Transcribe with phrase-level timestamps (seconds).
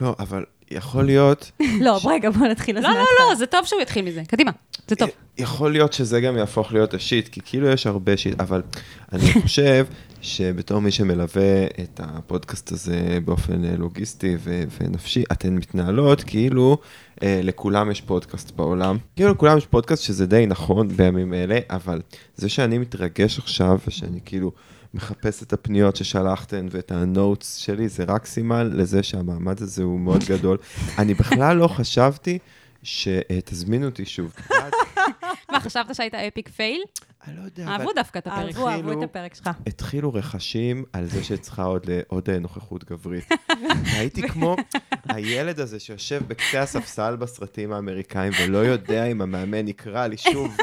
[0.00, 1.50] לא, אבל יכול להיות,
[1.86, 2.78] לא, רגע, בוא נתחיל.
[2.78, 3.04] אז לא, לא.
[3.20, 4.22] לא, זה טוב שהוא יתחיל מזה.
[4.28, 4.50] קדימה,
[4.88, 5.08] זה טוב.
[5.38, 8.62] יכול להיות שזה גם יהפוך להיות ה shit, כי כאילו יש הרבה shit, אבל
[9.12, 9.86] אני חושב
[10.22, 16.78] שבתור מי שמלווה את הפודקאסט הזה באופן אה, לוגיסטי ו- ונפשי, אתן מתנהלות כאילו
[17.22, 18.96] אה, לכולם יש פודקאסט בעולם.
[19.16, 22.00] כאילו לכולם יש פודקאסט, שזה די נכון בימים אלה, אבל
[22.36, 24.52] זה שאני מתרגש עכשיו, ושאני כאילו
[24.96, 30.00] מחפש את הפניות ששלחתן ואת ה notes שלי, זה רק סימן לזה שהמעמד הזה הוא
[30.00, 30.58] מאוד גדול.
[30.98, 32.38] אני בכלל לא חשבתי
[32.82, 34.34] שתזמינו אותי שוב.
[35.52, 36.82] מה, חשבת שהיית אפיק פייל?
[37.26, 38.54] אני לא יודע, אבל אהבו דווקא את הפרק.
[38.56, 39.50] אהבו, אהבו את הפרק שלך.
[39.66, 43.28] התחילו רכשים על זה שצריכה עוד, עוד אה, נוכחות גברית.
[43.98, 44.56] הייתי כמו
[45.08, 50.56] הילד הזה שיושב בקצה הספסל בסרטים האמריקאים ולא יודע אם המאמן יקרא לי שוב.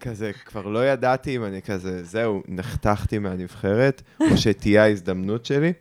[0.00, 5.72] כזה, כבר לא ידעתי אם אני כזה, זהו, נחתכתי מהנבחרת, או שתהיה ההזדמנות שלי.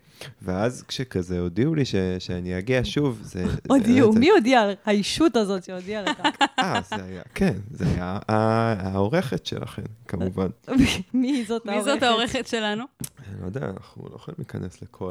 [0.42, 3.46] ואז כשכזה הודיעו לי ש, שאני אגיע שוב, זה...
[3.70, 4.70] הודיעו, מי הודיע?
[4.86, 6.22] האישות הזאת שהודיעה לך.
[6.60, 10.48] אה, זה היה, כן, זה היה העורכת שלכם, כמובן.
[11.14, 12.84] מי זאת מי זאת העורכת שלנו?
[13.28, 15.10] אני לא יודע, אנחנו לא יכולים להיכנס לכל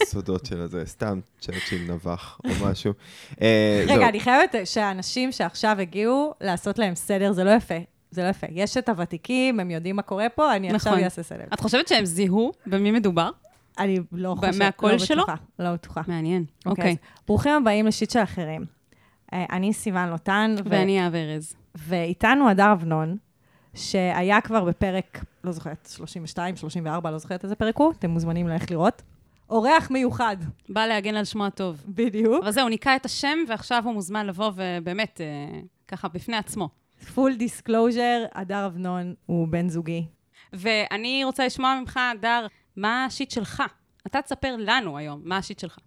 [0.00, 2.92] הסודות של הזה, סתם צ'רצ'יל נבח או משהו.
[3.42, 3.84] אה.
[3.86, 7.78] רגע, אני חייבת שאנשים שעכשיו הגיעו, לעשות להם סדר, זה לא יפה.
[8.10, 8.46] זה לא יפה.
[8.50, 11.04] יש את הוותיקים, הם יודעים מה קורה פה, אני עכשיו נכון.
[11.04, 11.44] אעשה סדר.
[11.54, 13.30] את חושבת שהם זיהו במי מדובר?
[13.78, 15.22] אני לא חושבת, מהקול לא שלו?
[15.22, 16.00] בטוחה, לא בטוחה.
[16.08, 16.44] מעניין.
[16.66, 16.70] אוקיי.
[16.70, 16.90] אוקיי.
[16.90, 18.64] אז ברוכים הבאים לשיט של אחרים.
[19.32, 21.54] אה, אני סיוון לוטן, ואני אהב ארז.
[21.74, 23.16] ואיתנו הדר אבנון,
[23.74, 28.70] שהיה כבר בפרק, לא זוכרת, 32, 34, לא זוכרת איזה פרק הוא, אתם מוזמנים ללכת
[28.70, 29.02] לראות.
[29.50, 30.36] אורח מיוחד,
[30.68, 31.84] בא להגן על שמו הטוב.
[31.88, 32.42] בדיוק.
[32.42, 36.68] אבל זהו, ניקה את השם, ועכשיו הוא מוזמן לבוא ובאמת, אה, ככה, בפני עצמו.
[37.14, 40.06] Full disclosure, הדר אבנון הוא בן זוגי.
[40.52, 43.62] ואני רוצה לשמוע ממך, דר, מה ה shit שלך?
[44.06, 45.78] אתה תספר לנו היום, מה השיט שלך.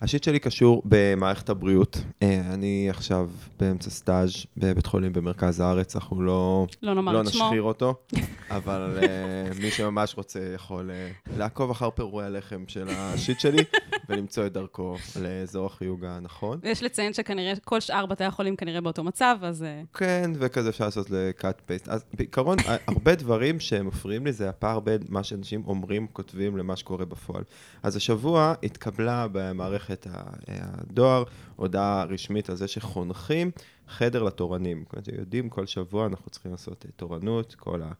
[0.00, 2.00] השיט שלי קשור במערכת הבריאות.
[2.22, 7.28] אה, אני עכשיו באמצע סטאז' בבית חולים במרכז הארץ, אנחנו לא, לא נאמר לא את
[7.28, 7.44] שמו.
[7.44, 7.94] נשחיר אותו,
[8.50, 13.62] אבל אה, מי שממש רוצה יכול אה, לעקוב אחר פירורי הלחם של ה shit שלי
[14.08, 16.58] ולמצוא את דרכו לאזור החיוג הנכון.
[16.62, 19.62] ויש לציין שכנראה כל שאר בתי החולים כנראה באותו מצב, אז...
[19.62, 21.90] אה, כן, וכזה אפשר לעשות ל-cut paste.
[21.90, 22.56] אז בעיקרון,
[22.86, 27.42] הרבה דברים שמפריעים לי זה הפער בין מה שאנשים אומרים, כותבים, למה שקורה בפועל.
[27.82, 31.24] אז השבוע התקבלה במערכת ה- הדואר
[31.56, 33.50] הודעה רשמית על זה שחונכים
[33.88, 34.84] חדר לתורנים.
[34.92, 37.92] אומרת, יודעים כל שבוע אנחנו צריכים לעשות אה, תורנות, כל ה...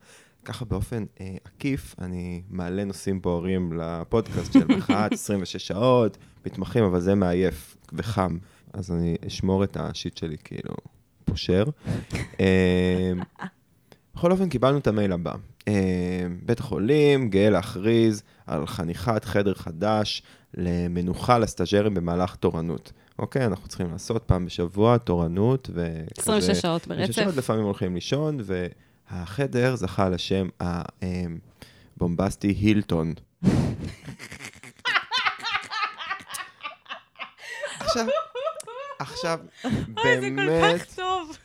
[0.45, 6.17] ככה באופן אה, עקיף, אני מעלה נושאים בוערים לפודקאסט של מחאת 26 שעות,
[6.47, 8.39] מתמחים, אבל זה מעייף וחם.
[8.73, 10.75] אז אני אשמור את השיט שלי כאילו
[11.25, 11.65] פושר.
[12.41, 13.13] אה,
[14.15, 15.35] בכל אופן, קיבלנו את המייל הבא.
[15.69, 15.75] אה,
[16.43, 20.23] בית החולים גאה להכריז על חניכת חדר חדש
[20.55, 22.93] למנוחה לסטאג'רים במהלך תורנות.
[23.19, 26.05] אוקיי, אנחנו צריכים לעשות פעם בשבוע תורנות, וכזה...
[26.19, 27.23] 26 שעות 26 ברצף.
[27.23, 28.39] שעות, לפעמים הולכים לישון,
[29.11, 30.49] והחדר זכה לשם
[31.97, 33.15] הבומבסטי הילטון.
[37.81, 38.07] עכשיו,
[38.99, 41.37] עכשיו, אוי, זה כל באמת, כך טוב.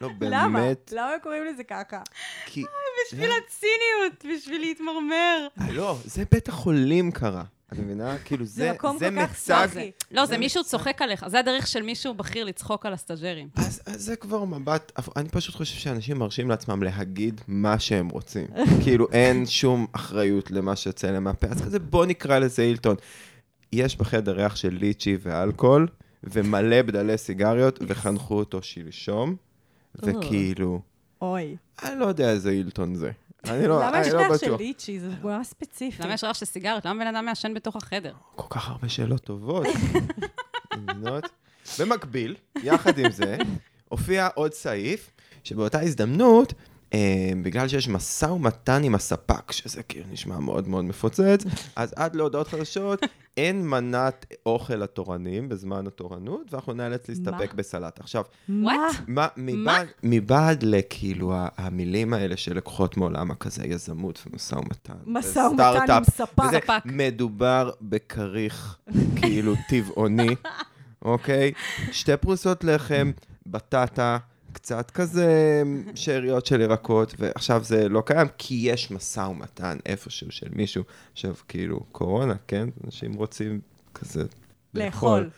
[0.00, 0.60] לא, למה?
[0.60, 2.00] באמת, למה הם קוראים לזה ככה?
[2.46, 2.64] כי...
[3.06, 5.46] בשביל הציניות, בשביל להתמרמר.
[5.60, 7.44] אה, לא, זה בית החולים קרה.
[7.72, 8.16] את מבינה?
[8.24, 9.68] כאילו, זה זה, מקום זה כל כך מצג...
[10.10, 11.28] לא, זה מישהו צוחק עליך.
[11.28, 13.48] זה הדרך של מישהו בכיר לצחוק על הסטאג'רים.
[13.56, 18.46] אז, אז זה כבר מבט, אני פשוט חושב שאנשים מרשים לעצמם להגיד מה שהם רוצים.
[18.84, 21.46] כאילו, אין שום אחריות למה שיוצא להם מהפה.
[21.46, 22.96] אז כזה, בוא נקרא לזה הילטון.
[23.72, 25.88] יש בחדר ריח של ליצ'י ואלכוהול,
[26.24, 29.36] ומלא בדלי סיגריות, וחנכו אותו שלשום,
[29.94, 30.80] וכאילו,
[31.22, 31.56] אוי.
[31.82, 33.10] אני לא יודע איזה הילטון זה.
[33.48, 34.60] אני לא, למה יש אני לא ריח של בטוח.
[34.60, 35.00] ליצ'י?
[35.00, 36.02] זה ממש ספציפי.
[36.02, 36.84] למה יש ריח של סיגריות?
[36.84, 38.12] למה בן אדם מעשן בתוך החדר?
[38.36, 39.66] כל כך הרבה שאלות טובות.
[41.78, 43.36] במקביל, יחד עם זה,
[43.88, 45.10] הופיע עוד סעיף,
[45.44, 46.52] שבאותה הזדמנות,
[47.42, 51.44] בגלל שיש משא ומתן עם הספק, שזה כאילו נשמע מאוד מאוד מפוצץ,
[51.76, 53.00] אז עד להודעות חדשות,
[53.36, 57.54] אין מנת אוכל לתורנים בזמן התורנות, ואנחנו נאלץ להסתפק?
[57.54, 58.00] בסלט.
[58.00, 59.28] עכשיו, מה?
[59.36, 64.94] מבעד, מבעד לכאילו המילים האלה שלקוחות מעולם הכזה יזמות ומשא ומתן.
[65.06, 66.44] משא ומתן עם ספק.
[66.44, 66.82] וזה ספק.
[66.84, 68.76] מדובר בכריך
[69.16, 70.34] כאילו טבעוני,
[71.02, 71.52] אוקיי?
[71.92, 73.10] שתי פרוסות לחם,
[73.46, 74.18] בטטה,
[74.56, 75.62] קצת כזה
[75.94, 80.84] שאריות של ירקות, ועכשיו זה לא קיים, כי יש משא ומתן איפשהו של מישהו.
[81.12, 82.68] עכשיו, כאילו, קורונה, כן?
[82.84, 83.60] אנשים רוצים
[83.94, 84.24] כזה
[84.74, 85.30] לאכול.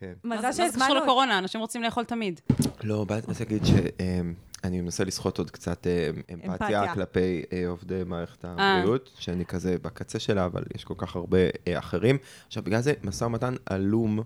[0.00, 0.12] כן.
[0.24, 0.94] מזל מה זה קשור שהזמנו...
[0.94, 1.38] לקורונה?
[1.38, 2.40] אנשים רוצים לאכול תמיד.
[2.84, 3.70] לא, באתי להגיד ש...
[4.00, 6.94] אמ, אני מנסה לסחוט עוד קצת אה, אמפתיה אמפתיה.
[6.94, 11.38] כלפי אה, עובדי מערכת הבריאות, שאני כזה בקצה שלה, אבל יש כל כך הרבה
[11.68, 12.18] אה, אחרים.
[12.46, 14.20] עכשיו, בגלל זה משא ומתן עלום,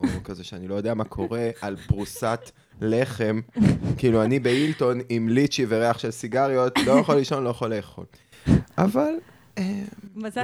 [0.00, 3.40] או כזה שאני לא יודע מה קורה, על פרוסת לחם.
[3.98, 8.04] כאילו, אני בהילטון עם ליצ'י וריח של סיגריות, לא יכול לישון, לא יכול לאכול.
[8.78, 9.12] אבל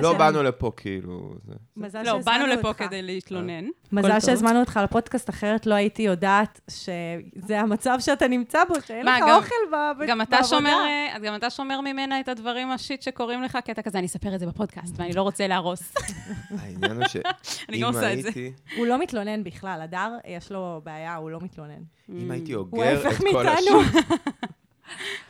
[0.03, 1.35] לא ש- באנו לפה, כאילו.
[1.77, 2.73] מזל לא, באנו לפה.
[2.75, 3.65] כדי להתלונן.
[3.93, 4.21] מזל.
[4.21, 9.25] שהזמנו אותך לפודקאסט, אחרת לא הייתי יודעת שזה המצב שאתה נמצא בו, שאין מה, לך
[9.29, 10.59] גם- אוכל ב- גם אתה בעבודה.
[10.87, 14.35] אה, גם אתה שומר ממנה את הדברים השיט שקורים לך, כי אתה כזה, אני אספר
[14.35, 15.95] את זה בפודקאסט, ואני לא רוצה להרוס.
[16.61, 17.05] העניין הוא
[17.69, 18.29] אני לא עושה את זה.
[18.29, 21.83] הייתי- הוא לא מתלונן בכלל, הדר, יש לו בעיה, הוא לא מתלונן.
[22.09, 23.81] אם הייתי הוא אוגר את כל מאיתנו.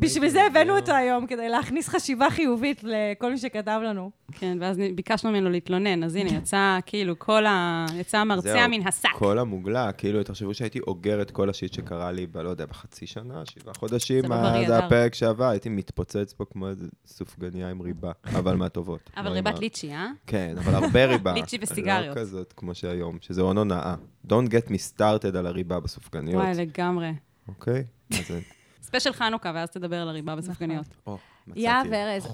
[0.00, 4.10] בשביל זה הבאנו אותו היום, כדי להכניס חשיבה חיובית לכל מי שכתב לנו.
[4.32, 7.86] כן, ואז ביקשנו ממנו להתלונן, אז הנה, יצא כאילו כל ה...
[7.94, 9.08] יצא המרצע מן השק.
[9.14, 13.06] כל המוגלה, כאילו, תחשבו שהייתי אוגר את כל השיט שקרה לי, ב- לא יודע, בחצי
[13.06, 14.84] שנה, שבעה חודשים, זה לא אדר.
[14.84, 19.10] הפרק שעבר, הייתי מתפוצץ פה כמו איזה סופגניה עם ריבה, אבל מהטובות.
[19.16, 20.06] אבל ריבת ליצ'י, אה?
[20.26, 21.32] כן, אבל הרבה ריבה.
[21.36, 22.16] ליצ'י וסיגריות.
[22.16, 23.94] לא כזאת כמו שהיום, שזה הון הונאה.
[24.26, 27.12] Don't get me started על הריבה בסופגניות, וואי, לגמרי.
[27.48, 27.84] אוקיי?
[28.12, 28.30] אז
[28.86, 30.34] ספיישל חנוכה, ואז תדבר על הריבה.
[31.06, 32.28] או, מצאתי יהב ארז,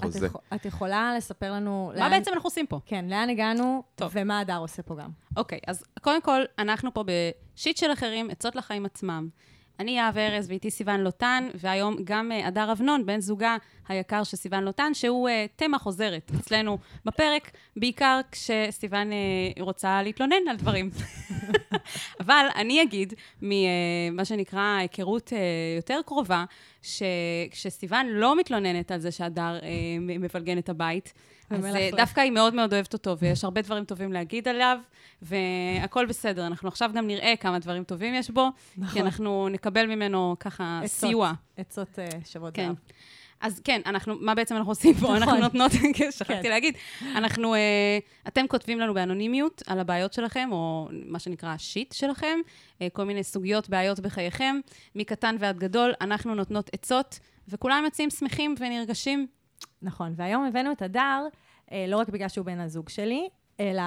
[0.55, 1.91] את יכולה לספר לנו...
[1.99, 2.79] מה בעצם אנחנו עושים פה?
[2.85, 4.11] כן, לאן הגענו, טוב.
[4.15, 5.09] ומה הדר עושה פה גם.
[5.37, 7.03] אוקיי, אז קודם כל, אנחנו פה
[7.55, 9.29] בשיט של אחרים, עצות לחיים עצמם.
[9.83, 13.57] אני יהב ארז ואיתי סיון לוטן, והיום גם אה, הדר אבנון, בן זוגה
[13.87, 19.17] היקר של סיון לוטן, שהוא אה, תמה חוזרת אצלנו בפרק, בעיקר כשסיון אה,
[19.59, 20.89] רוצה להתלונן על דברים.
[22.21, 25.33] אבל אני אגיד, ממה שנקרא היכרות
[25.77, 26.45] יותר קרובה,
[26.81, 29.59] שכשסיון לא מתלוננת על זה שהדר
[30.01, 31.13] מפלגן את הבית,
[31.49, 31.89] אז אה.
[31.97, 34.77] דווקא היא מאוד מאוד אוהבת אותו, ויש הרבה דברים טובים להגיד עליו,
[35.21, 36.47] והכל בסדר.
[36.47, 38.93] אנחנו עכשיו גם נראה כמה דברים טובים יש בו, נכון.
[38.93, 41.09] כי אנחנו נקבל ממנו ככה עצות.
[41.09, 41.33] סיוע.
[41.57, 42.65] עצות אה, שוות כן.
[42.65, 42.75] זהב.
[43.41, 44.99] אז כן, אנחנו, מה בעצם אנחנו עושים פה?
[44.99, 45.15] נכון.
[45.17, 46.49] אנחנו נותנות, כן, שכחתי כן.
[46.49, 46.75] להגיד,
[47.15, 47.59] אנחנו, אה,
[48.27, 52.39] אתם כותבים לנו באנונימיות על הבעיות שלכם, או מה שנקרא השיט שלכם,
[52.93, 54.59] כל מיני סוגיות, בעיות בחייכם,
[54.95, 59.27] מקטן ועד גדול, אנחנו נותנות עצות, וכולם יוצאים שמחים ונרגשים.
[59.81, 61.25] נכון, והיום הבאנו את הדר,
[61.71, 63.29] אה, לא רק בגלל שהוא בן הזוג שלי,
[63.59, 63.81] אלא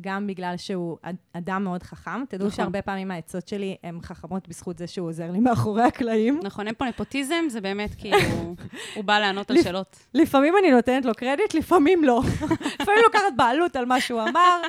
[0.00, 2.24] גם בגלל שהוא אד- אדם מאוד חכם.
[2.28, 2.56] תדעו נכון.
[2.56, 6.40] שהרבה פעמים העצות שלי הן חכמות בזכות זה שהוא עוזר לי מאחורי הקלעים.
[6.42, 8.16] נכון, אין פה נפוטיזם, זה באמת כאילו,
[8.96, 9.96] הוא בא לענות על שאלות.
[10.14, 12.22] לפעמים אני נותנת לו קרדיט, לפעמים לא.
[12.80, 14.60] לפעמים לוקחת בעלות על מה שהוא אמר,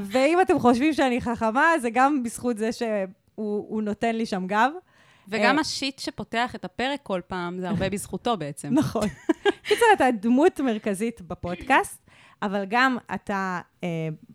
[0.00, 2.86] ואם אתם חושבים שאני חכמה, זה גם בזכות זה שהוא
[3.68, 4.70] הוא נותן לי שם גב.
[5.30, 5.60] וגם אה.
[5.60, 8.74] השיט שפותח את הפרק כל פעם, זה הרבה בזכותו בעצם.
[8.74, 9.08] נכון.
[9.62, 12.06] קיצר, אתה דמות מרכזית בפודקאסט,
[12.42, 13.88] אבל גם אתה אה,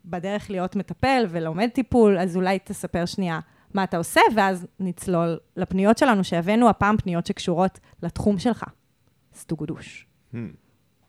[0.04, 3.40] בדרך להיות מטפל ולומד טיפול, אז אולי תספר שנייה
[3.74, 8.64] מה אתה עושה, ואז נצלול לפניות שלנו, שהבאנו הפעם פניות שקשורות לתחום שלך.
[9.34, 10.06] סטוגודוש.
[10.32, 10.36] Hmm,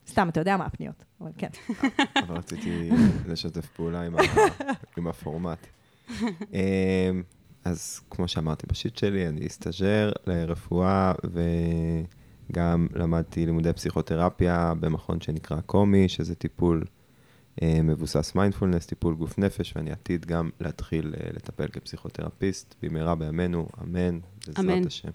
[0.08, 1.48] סתם, אתה יודע מה הפניות, אבל כן.
[2.24, 2.90] אבל רציתי
[3.28, 4.22] לשתף פעולה עם ה-
[4.98, 5.68] עם הפורמט.
[7.68, 11.14] אז כמו שאמרתי ב shit שלי, אני סטאג'ר לרפואה,
[12.50, 16.84] וגם למדתי לימודי פסיכותרפיה במכון שנקרא קומי, שזה טיפול
[17.62, 23.68] אה, מבוסס מיינדפולנס, טיפול גוף נפש, ואני עתיד גם להתחיל אה, לטפל כפסיכותרפיסט במהרה בימינו,
[23.84, 24.88] אמן, בעזרת אמן.
[24.88, 25.10] השם.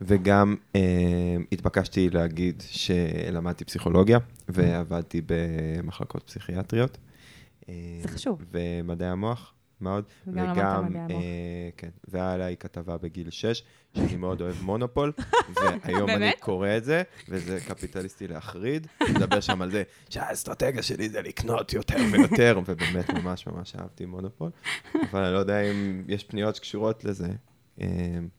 [0.00, 4.18] וגם אה, התבקשתי להגיד שלמדתי פסיכולוגיה
[4.48, 6.98] ועבדתי במחלקות פסיכיאטריות.
[7.68, 8.44] אה, זה חשוב.
[8.52, 10.04] ומדעי המוח, מאוד.
[10.26, 11.10] וגם למדת מדעי המוח.
[11.10, 13.62] אה, כן, והיה עליי כתבה בגיל 6,
[13.94, 15.12] שאני מאוד אוהב מונופול,
[15.56, 16.32] והיום אני?
[16.40, 21.96] קורא את זה, וזה קפיטליסטי להחריד, מדבר שם על זה שהאסטרטגיה שלי זה לקנות יותר
[22.12, 24.50] ויותר, ובאמת ממש ממש אהבתי מונופול,
[25.10, 27.28] אבל אני לא יודע אם יש פניות שקשורות לזה.
[27.80, 27.86] אה,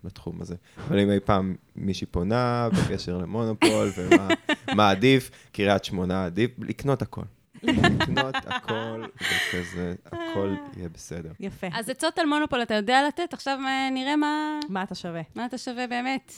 [0.04, 0.56] בתחום הזה.
[0.88, 4.28] אבל אם אי פעם מישהי פונה בקשר למונופול, ומה
[4.76, 7.22] מה עדיף, קריית שמונה עדיף, לקנות הכל.
[7.68, 11.32] לקנות הכל, וכזה, הכל יהיה בסדר.
[11.40, 11.68] יפה.
[11.74, 15.22] אז עצות על מונופול אתה יודע לתת, עכשיו אה, נראה מה, מה אתה שווה?
[15.36, 16.32] מה אתה שווה באמת.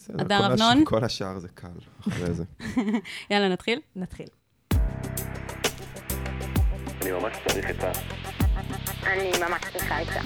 [0.00, 0.84] הש- אבנון?
[0.84, 1.68] כל השאר זה קל
[2.08, 2.44] אחרי זה.
[3.30, 3.80] יאללה, נתחיל.
[3.96, 4.26] נתחיל.
[7.02, 7.92] אני ממש צריך עצה.
[9.06, 10.20] אני ממש צריכה עצה.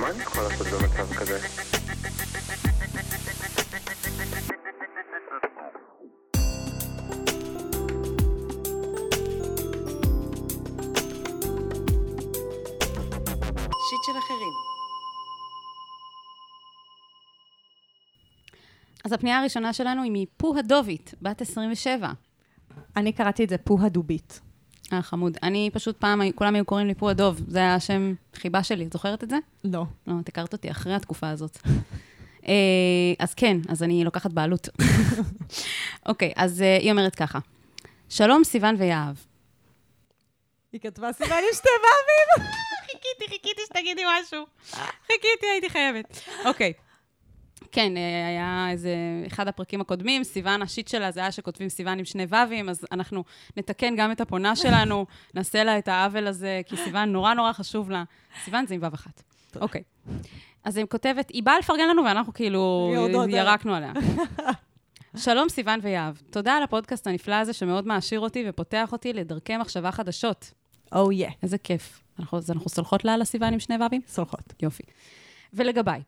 [0.00, 1.38] מה אני יכול לעשות במצב כזה?
[19.04, 22.12] אז הפנייה הראשונה שלנו היא מפוה דובית, בת 27.
[22.96, 24.40] אני קראתי את זה פוה דובית.
[24.92, 25.38] אה, חמוד.
[25.42, 28.92] אני פשוט פעם, כולם היו קוראים לי פוה דוב, זה היה השם חיבה שלי, את
[28.92, 29.36] זוכרת את זה?
[29.64, 29.84] לא.
[30.06, 31.58] לא, את הכרת אותי אחרי התקופה הזאת.
[32.48, 32.54] אה,
[33.18, 34.68] אז כן, אז אני לוקחת בעלות.
[36.08, 37.38] אוקיי, אז אה, היא אומרת ככה,
[38.08, 39.16] שלום סיוון ויהב.
[40.72, 42.48] היא כתבה סימן עם שתי ואבים.
[42.86, 44.44] חיכיתי, חיכיתי שתגידי משהו.
[45.06, 46.20] חיכיתי, הייתי חייבת.
[46.44, 46.72] אוקיי.
[47.74, 48.94] כן, אה, היה איזה,
[49.26, 53.24] אחד הפרקים הקודמים, סיוון, השיט שלה זה היה שכותבים סיוון עם שני ו"ים, אז אנחנו
[53.56, 57.90] נתקן גם את הפונה שלנו, נעשה לה את העוול הזה, כי סיוון נורא נורא חשוב
[57.90, 58.04] לה.
[58.44, 59.22] סיוון זה עם ו"ו אחת.
[59.60, 59.82] אוקיי.
[60.64, 63.40] אז היא כותבת, היא באה לפרגן לנו ואנחנו כאילו עליה.
[63.40, 63.92] ירקנו עליה.
[65.16, 69.92] שלום סיוון ויהב, תודה על הפודקאסט הנפלא הזה שמאוד מעשיר אותי ופותח אותי לדרכי מחשבה
[69.92, 70.52] חדשות.
[70.92, 71.28] או יא.
[71.42, 72.02] איזה כיף.
[72.18, 74.00] אנחנו, אז אנחנו סולחות לה על הסיוון עם שני ו"ים?
[74.06, 74.54] סולחות.
[74.62, 74.82] יופי.
[75.54, 76.02] ולגביי,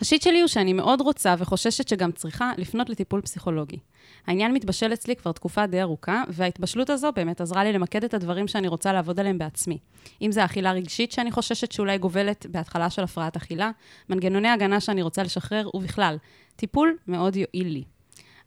[0.00, 3.78] השיט שלי הוא שאני מאוד רוצה וחוששת שגם צריכה לפנות לטיפול פסיכולוגי.
[4.26, 8.48] העניין מתבשל אצלי כבר תקופה די ארוכה, וההתבשלות הזו באמת עזרה לי למקד את הדברים
[8.48, 9.78] שאני רוצה לעבוד עליהם בעצמי.
[10.22, 13.70] אם זה אכילה רגשית שאני חוששת שאולי גובלת בהתחלה של הפרעת אכילה,
[14.08, 16.16] מנגנוני הגנה שאני רוצה לשחרר, ובכלל,
[16.56, 17.84] טיפול מאוד יועיל לי.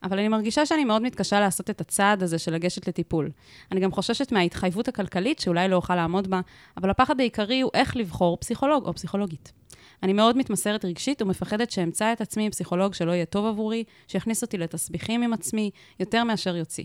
[0.04, 3.30] אבל אני מרגישה שאני מאוד מתקשה לעשות את הצעד הזה של לגשת לטיפול.
[3.72, 6.42] אני גם חוששת מההתחייבות הכלכלית, שאולי לא אוכל לעמוד בה,
[6.78, 9.52] אבל הפחד העיקרי הוא איך לבחור פסיכולוג או פסיכולוגית.
[10.04, 14.42] אני מאוד מתמסרת רגשית ומפחדת שאמצא את עצמי עם פסיכולוג שלא יהיה טוב עבורי, שיכניס
[14.42, 16.84] אותי לתסביכים עם עצמי, יותר מאשר יוציא.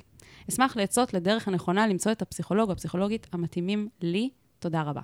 [0.50, 4.30] אשמח לעצות לדרך הנכונה למצוא את הפסיכולוג או הפסיכולוגית המתאימים לי.
[4.58, 5.00] תודה רבה.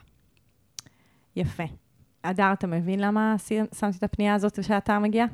[1.37, 1.65] יפה.
[2.23, 3.37] אדר, אתה מבין למה
[3.79, 5.25] שמתי את הפנייה הזאת ושאתה מגיע?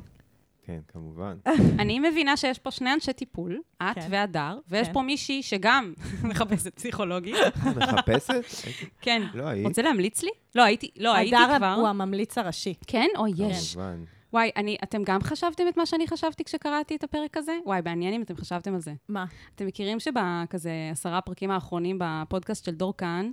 [0.65, 1.37] כן, כמובן.
[1.81, 4.07] אני מבינה שיש פה שני אנשי טיפול, את כן.
[4.09, 4.93] והדר, ויש כן.
[4.93, 5.93] פה מישהי שגם
[6.29, 7.35] מחפשת פסיכולוגית.
[7.77, 8.33] מחפשת?
[8.65, 9.21] הייתי- כן.
[9.33, 9.65] לא היית.
[9.67, 10.29] רוצה להמליץ לי?
[10.55, 11.73] לא, הייתי, לא, הייתי כבר.
[11.73, 12.73] הוא הממליץ הראשי.
[12.87, 13.07] כן?
[13.17, 13.73] או יש.
[13.73, 14.03] כמובן.
[14.33, 17.57] וואי, אני, אתם גם חשבתם את מה שאני חשבתי כשקראתי את הפרק הזה?
[17.65, 18.93] וואי, מעניין אם אתם חשבתם על זה.
[19.09, 19.25] מה?
[19.55, 23.31] אתם מכירים שבכזה עשרה פרקים האחרונים בפודקאסט של דור כהן,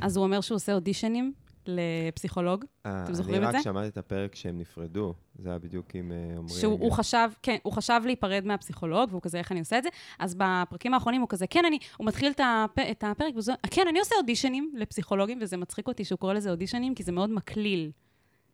[0.00, 1.32] אז הוא אומר שהוא עושה אודישנים
[1.68, 2.64] לפסיכולוג?
[2.86, 3.58] אה, אתם זוכרים את אני זה?
[3.58, 5.14] רק שמעתי את הפרק שהם נפרדו.
[5.38, 6.54] זה היה בדיוק עם אה, עמרי.
[6.60, 9.88] שהוא חשב, כן, הוא חשב להיפרד מהפסיכולוג, והוא כזה, איך אני עושה את זה?
[10.18, 13.84] אז בפרקים האחרונים הוא כזה, כן, אני, הוא מתחיל את, הפ, את הפרק, וזה, כן,
[13.88, 17.90] אני עושה אודישנים לפסיכולוגים, וזה מצחיק אותי שהוא קורא לזה אודישנים, כי זה מאוד מקליל.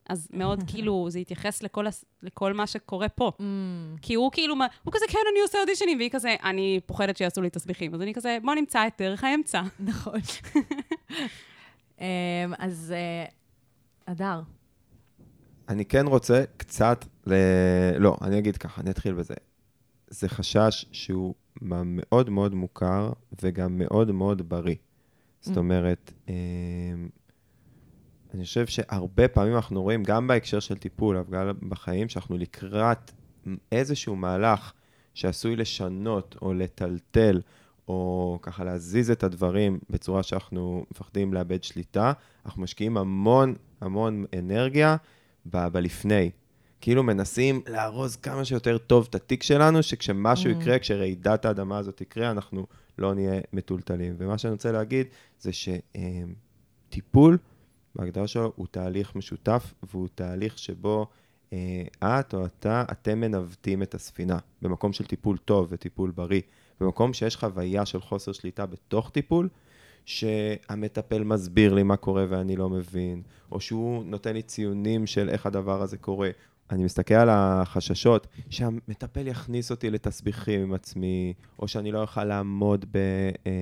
[0.09, 3.33] אז מאוד, כאילו, זה התייחס לכל, הס- לכל מה שקורה פה.
[3.39, 3.43] Mm.
[4.03, 7.43] כי הוא כאילו, מה- הוא כזה, כן, אני עושה אודישנים, והיא כזה, אני פוחדת שיעשו
[7.43, 7.95] לי תסביכים.
[7.95, 9.63] אז אני כזה, בוא נמצא את דרך האמצע.
[9.81, 10.21] נכון.
[12.03, 12.07] אמ,
[12.59, 13.25] אז אה,
[14.13, 14.43] אדר,
[15.69, 17.35] אני כן רוצה קצת ל...
[17.99, 19.35] לא, אני אגיד ככה, אני אתחיל בזה.
[20.09, 24.75] זה חשש שהוא מאוד מאוד מוכר וגם מאוד מאוד בריא.
[25.41, 25.59] זאת Mm.
[25.59, 26.35] אומרת, אמ,
[28.35, 33.11] אני חושב שהרבה פעמים אנחנו רואים, גם בהקשר של טיפול, אבל גם בחיים, שאנחנו לקראת
[33.73, 34.73] איזשהו מהלך
[35.15, 37.41] שעשוי לשנות או לטלטל,
[37.89, 42.13] או ככה להזיז את הדברים בצורה שאנחנו מפחדים לאבד שליטה,
[42.47, 44.97] אנחנו משקיעים המון המון אנרגיה
[45.47, 46.31] ב- בלפני.
[46.81, 50.55] כאילו מנסים לארוז כמה שיותר טוב את התיק שלנו, שכשמשהו Mm.
[50.55, 52.67] יקרה, כשרעידת האדמה הזאת תקרה, אנחנו
[52.99, 54.15] לא נהיה מטולטלים.
[54.19, 55.07] ומה שאני רוצה להגיד
[55.41, 55.51] זה
[56.89, 57.39] שטיפול,
[57.95, 61.07] בהגדרה שלו, הוא תהליך משותף, והוא תהליך שבו
[62.05, 66.41] את או אתה, אתם מנווטים את הספינה, במקום של טיפול טוב וטיפול בריא.
[66.81, 69.49] במקום שיש חוויה של חוסר שליטה בתוך טיפול,
[70.05, 75.47] שהמטפל מסביר לי מה קורה ואני לא מבין, או שהוא נותן לי ציונים של איך
[75.47, 76.31] הדבר הזה קורה.
[76.71, 82.85] אני מסתכל על החששות שהמטפל יכניס אותי לתסביכים עם עצמי, או שאני לא אוכל לעמוד
[82.91, 82.97] ב,
[83.47, 83.53] אה,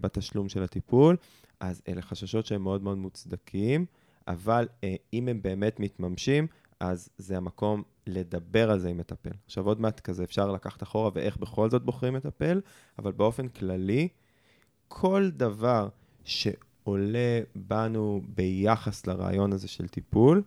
[0.00, 1.16] בתשלום של הטיפול,
[1.60, 3.86] אז אלה חששות שהם מאוד מאוד מוצדקים,
[4.28, 6.46] אבל אה, אם הם באמת מתממשים,
[6.80, 9.30] אז זה המקום לדבר על זה עם מטפל.
[9.46, 12.60] עכשיו עוד מעט כזה אפשר לקחת אחורה ואיך בכל זאת בוחרים מטפל,
[12.98, 14.08] אבל באופן כללי,
[14.88, 15.88] כל דבר
[16.24, 20.42] שעולה בנו ביחס לרעיון הזה של טיפול,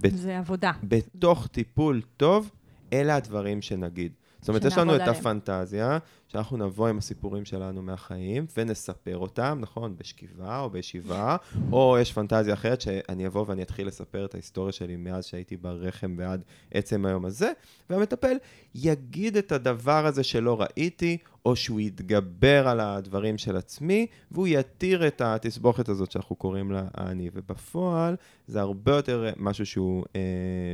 [0.00, 0.72] בת- זה עבודה.
[0.84, 2.50] בתוך טיפול טוב,
[2.92, 4.12] אלה הדברים שנגיד.
[4.46, 5.20] זאת אומרת, יש לנו שנעבוד את עליהם.
[5.20, 5.98] הפנטזיה,
[6.28, 11.36] שאנחנו נבוא עם הסיפורים שלנו מהחיים, ונספר אותם, נכון, בשכיבה או בישיבה,
[11.72, 16.14] או יש פנטזיה אחרת שאני אבוא ואני אתחיל לספר את ההיסטוריה שלי מאז שהייתי ברחם
[16.18, 17.52] ועד עצם היום הזה,
[17.90, 18.36] והמטפל
[18.74, 25.06] יגיד את הדבר הזה שלא ראיתי, או שהוא יתגבר על הדברים של עצמי, והוא יתיר
[25.06, 27.30] את התסבוכת הזאת שאנחנו קוראים לה אני.
[27.34, 30.20] ובפועל, זה הרבה יותר משהו שהוא, אה,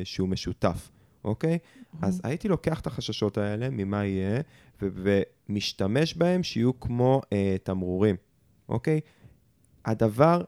[0.04, 0.90] שהוא משותף,
[1.24, 1.58] אוקיי?
[2.02, 4.40] אז הייתי לוקח את החששות האלה, ממה יהיה,
[4.82, 8.16] ו- ומשתמש בהם שיהיו כמו אה, תמרורים,
[8.68, 9.00] אוקיי?
[9.84, 10.42] הדבר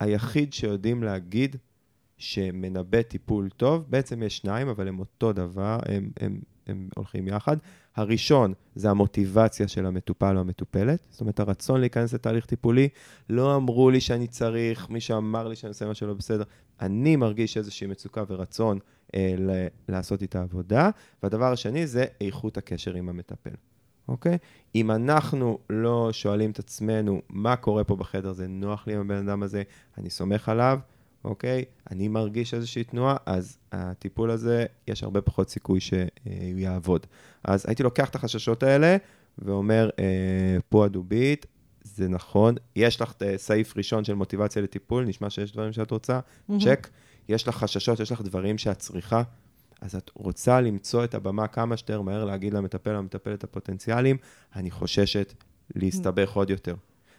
[0.00, 1.56] היחיד שיודעים להגיד
[2.18, 7.56] שמנבא טיפול טוב, בעצם יש שניים, אבל הם אותו דבר, הם, הם, הם הולכים יחד.
[7.96, 12.88] הראשון זה המוטיבציה של המטופל או המטופלת, זאת אומרת, הרצון להיכנס לתהליך טיפולי.
[13.30, 16.44] לא אמרו לי שאני צריך, מישהו אמר לי שאני עושה משהו לא בסדר.
[16.80, 18.78] אני מרגיש איזושהי מצוקה ורצון
[19.16, 20.90] ל- לעשות איתה עבודה.
[21.22, 23.50] והדבר השני זה איכות הקשר עם המטפל,
[24.08, 24.38] אוקיי?
[24.74, 29.28] אם אנחנו לא שואלים את עצמנו מה קורה פה בחדר, זה נוח לי עם הבן
[29.28, 29.62] אדם הזה,
[29.98, 30.78] אני סומך עליו,
[31.24, 31.64] אוקיי?
[31.90, 36.08] אני מרגיש איזושהי תנועה, אז הטיפול הזה, יש הרבה פחות סיכוי שהוא
[36.56, 37.06] יעבוד.
[37.44, 38.96] אז הייתי לוקח את החששות האלה
[39.38, 40.04] ואומר, אה,
[40.68, 41.46] פה הדובית,
[41.82, 46.20] זה נכון, יש לך אה, סעיף ראשון של מוטיבציה לטיפול, נשמע שיש דברים שאת רוצה,
[46.64, 46.88] צ'ק.
[47.28, 49.22] יש לך חששות, יש לך דברים שאת צריכה,
[49.80, 54.16] אז את רוצה למצוא את הבמה כמה שיותר מהר, להגיד למטפל, למטפלת הפוטנציאליים,
[54.56, 55.32] אני חוששת
[55.74, 56.74] להסתבך עוד יותר.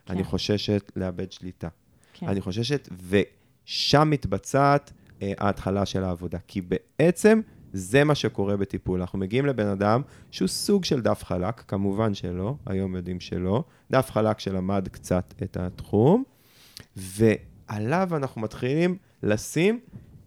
[0.10, 1.68] אני חוששת לאבד שליטה.
[2.14, 2.28] כן.
[2.28, 6.38] אני חוששת, ושם מתבצעת אה, ההתחלה של העבודה.
[6.48, 7.42] כי בעצם
[7.74, 9.00] זה מה שקורה בטיפול.
[9.00, 14.12] אנחנו מגיעים לבן אדם שהוא סוג של דף חלק, כמובן שלא, היום יודעים שלא, דף
[14.12, 16.24] חלק שלמד קצת את התחום,
[16.96, 19.79] ועליו אנחנו מתחילים לשים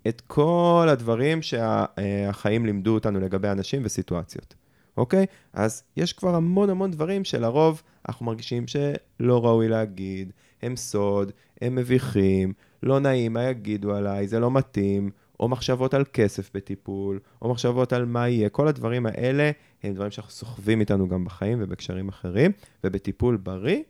[0.09, 4.55] את כל הדברים שהחיים לימדו אותנו לגבי אנשים וסיטואציות,
[4.97, 5.27] אוקיי?
[5.53, 10.33] אז יש כבר המון המון דברים שלרוב אנחנו מרגישים שלא ראוי להגיד,
[10.63, 16.05] הם סוד, הם מביכים, לא נעים, מה יגידו עליי, זה לא מתאים, או מחשבות על
[16.13, 19.51] כסף בטיפול, או מחשבות על מה יהיה, כל הדברים האלה
[19.83, 22.53] הם דברים שאנחנו סוחבים איתנו גם בחיים ובקשרים אחרים,
[22.85, 23.83] ובטיפול בריא,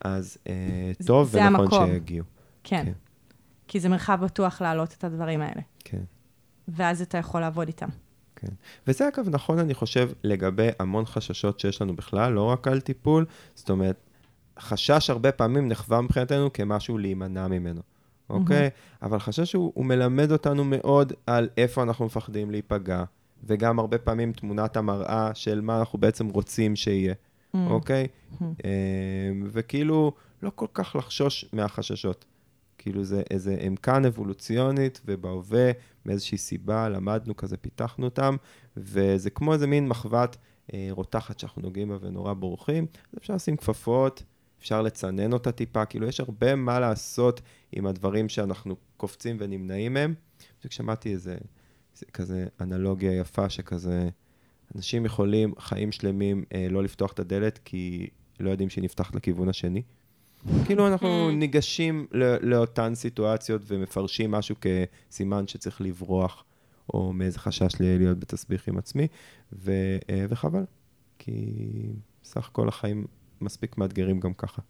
[0.00, 1.86] אז אה, טוב ונכון המקום.
[1.86, 2.26] שיגיעו.
[2.64, 2.84] כן.
[2.84, 2.92] כן.
[3.72, 5.60] כי זה מרחב בטוח להעלות את הדברים האלה.
[5.84, 6.02] כן.
[6.68, 7.88] ואז אתה יכול לעבוד איתם.
[8.36, 8.48] כן.
[8.86, 13.26] וזה אגב נכון, אני חושב, לגבי המון חששות שיש לנו בכלל, לא רק על טיפול,
[13.54, 13.96] זאת אומרת,
[14.58, 17.80] חשש הרבה פעמים נחווה מבחינתנו כמשהו להימנע ממנו,
[18.30, 18.70] אוקיי?
[19.02, 23.04] אבל חשש הוא, הוא מלמד אותנו מאוד על איפה אנחנו מפחדים להיפגע,
[23.44, 27.14] וגם הרבה פעמים תמונת המראה של מה אנחנו בעצם רוצים שיהיה,
[27.54, 28.06] אוקיי?
[28.40, 28.48] אמ,
[29.52, 30.12] וכאילו,
[30.42, 32.24] לא כל כך לחשוש מהחששות.
[32.82, 33.74] כאילו זה איזה, הם
[34.06, 35.70] אבולוציונית, ובהווה,
[36.06, 38.36] מאיזושהי סיבה, למדנו כזה, פיתחנו אותם,
[38.76, 40.36] וזה כמו איזה מין מחבת
[40.74, 44.22] אה, רותחת שאנחנו נוגעים בה ונורא בורחים, אז אפשר לשים כפפות,
[44.58, 47.40] אפשר לצנן אותה טיפה, כאילו יש הרבה מה לעשות
[47.72, 50.14] עם הדברים שאנחנו קופצים ונמנעים מהם.
[50.58, 51.36] בדיוק שמעתי איזה,
[51.94, 54.08] איזה כזה אנלוגיה יפה שכזה,
[54.76, 58.08] אנשים יכולים חיים שלמים אה, לא לפתוח את הדלת כי
[58.40, 59.82] לא יודעים שהיא נפתחת לכיוון השני.
[60.66, 66.44] כאילו אנחנו ניגשים ל- לאותן סיטואציות ומפרשים משהו כסימן שצריך לברוח,
[66.94, 69.06] או מאיזה חשש להיות בתסביך עם עצמי,
[69.52, 69.72] ו-
[70.10, 70.64] אה, וחבל,
[71.18, 71.44] כי
[72.24, 73.04] סך הכל החיים
[73.40, 74.62] מספיק מאתגרים גם ככה.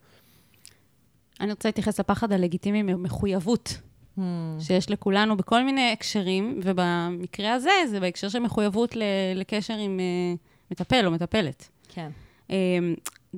[1.40, 3.80] אני רוצה להתייחס לפחד הלגיטימי ממחויבות
[4.60, 9.02] שיש לכולנו בכל מיני הקשרים, ובמקרה הזה, זה בהקשר של מחויבות ל-
[9.34, 10.34] לקשר עם אה,
[10.70, 11.68] מטפל או מטפלת.
[11.88, 12.10] כן.
[12.50, 12.56] אה,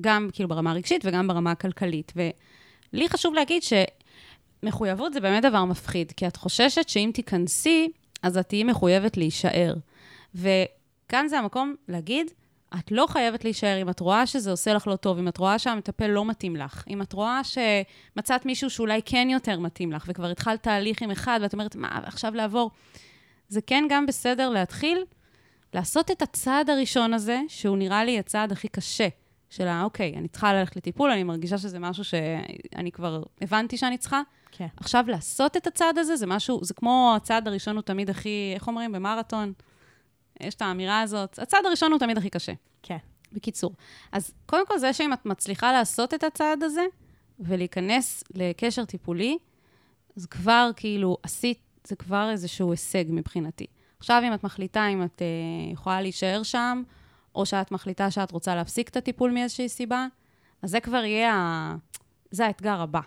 [0.01, 2.13] גם כאילו ברמה הרגשית וגם ברמה הכלכלית.
[2.15, 3.63] ולי חשוב להגיד
[4.63, 7.89] שמחויבות זה באמת דבר מפחיד, כי את חוששת שאם תיכנסי,
[8.23, 9.73] אז את תהיי מחויבת להישאר.
[10.35, 12.31] וכאן זה המקום להגיד,
[12.79, 15.59] את לא חייבת להישאר אם את רואה שזה עושה לך לא טוב, אם את רואה
[15.59, 20.27] שהמטפל לא מתאים לך, אם את רואה שמצאת מישהו שאולי כן יותר מתאים לך, וכבר
[20.27, 22.71] התחלת תהליך עם אחד, ואת אומרת, מה, עכשיו לעבור?
[23.47, 25.03] זה כן גם בסדר להתחיל
[25.73, 29.07] לעשות את הצעד הראשון הזה, שהוא נראה לי הצעד הכי קשה,
[29.49, 33.97] של ה, אוקיי, אני צריכה ללכת לטיפול, אני מרגישה שזה משהו שאני כבר הבנתי שאני
[33.97, 34.21] צריכה.
[34.51, 34.67] כן.
[34.77, 38.67] עכשיו, לעשות את הצעד הזה, זה משהו, זה כמו הצעד הראשון הוא תמיד הכי, איך
[38.67, 39.53] אומרים, במרתון?
[40.39, 42.53] יש את האמירה הזאת, הצעד הראשון הוא תמיד הכי קשה.
[42.83, 42.97] כן.
[43.31, 43.71] בקיצור.
[44.11, 46.85] אז קודם כל, זה שאם את מצליחה לעשות את הצעד הזה,
[47.39, 49.37] ולהיכנס לקשר טיפולי,
[50.17, 53.65] אז כבר כאילו עשית, זה כבר איזשהו הישג מבחינתי.
[53.99, 56.83] עכשיו, אם את מחליטה אם את uh, יכולה להישאר שם,
[57.35, 60.07] או שאת מחליטה שאת רוצה להפסיק את הטיפול מאיזושהי סיבה,
[60.61, 61.75] אז זה כבר יהיה, ה...
[62.31, 63.01] זה האתגר הבא.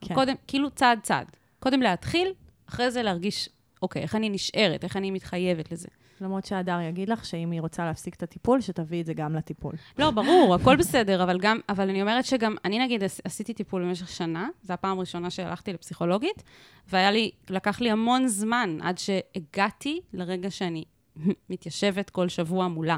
[0.00, 0.14] כן.
[0.14, 1.30] קודם, כאילו צעד צעד.
[1.60, 2.28] קודם להתחיל,
[2.68, 3.48] אחרי זה להרגיש,
[3.82, 5.88] אוקיי, איך אני נשארת, איך אני מתחייבת לזה.
[6.20, 9.72] למרות שהדר יגיד לך שאם היא רוצה להפסיק את הטיפול, שתביאי את זה גם לטיפול.
[9.98, 13.82] לא, ברור, הכל בסדר, אבל גם, אבל אני אומרת שגם, אני נגיד עש- עשיתי טיפול
[13.84, 16.42] במשך שנה, זו הפעם הראשונה שהלכתי לפסיכולוגית,
[16.88, 20.84] והיה לי, לקח לי המון זמן עד שהגעתי לרגע שאני
[21.50, 22.96] מתיישבת כל שבוע מולה.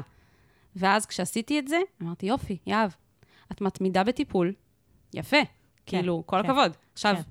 [0.77, 2.91] ואז כשעשיתי את זה, אמרתי, יופי, יהב,
[3.51, 4.53] את מתמידה בטיפול,
[5.13, 5.37] יפה,
[5.85, 6.71] כן, כאילו, כל כן, הכבוד.
[6.93, 7.21] עכשיו, כן.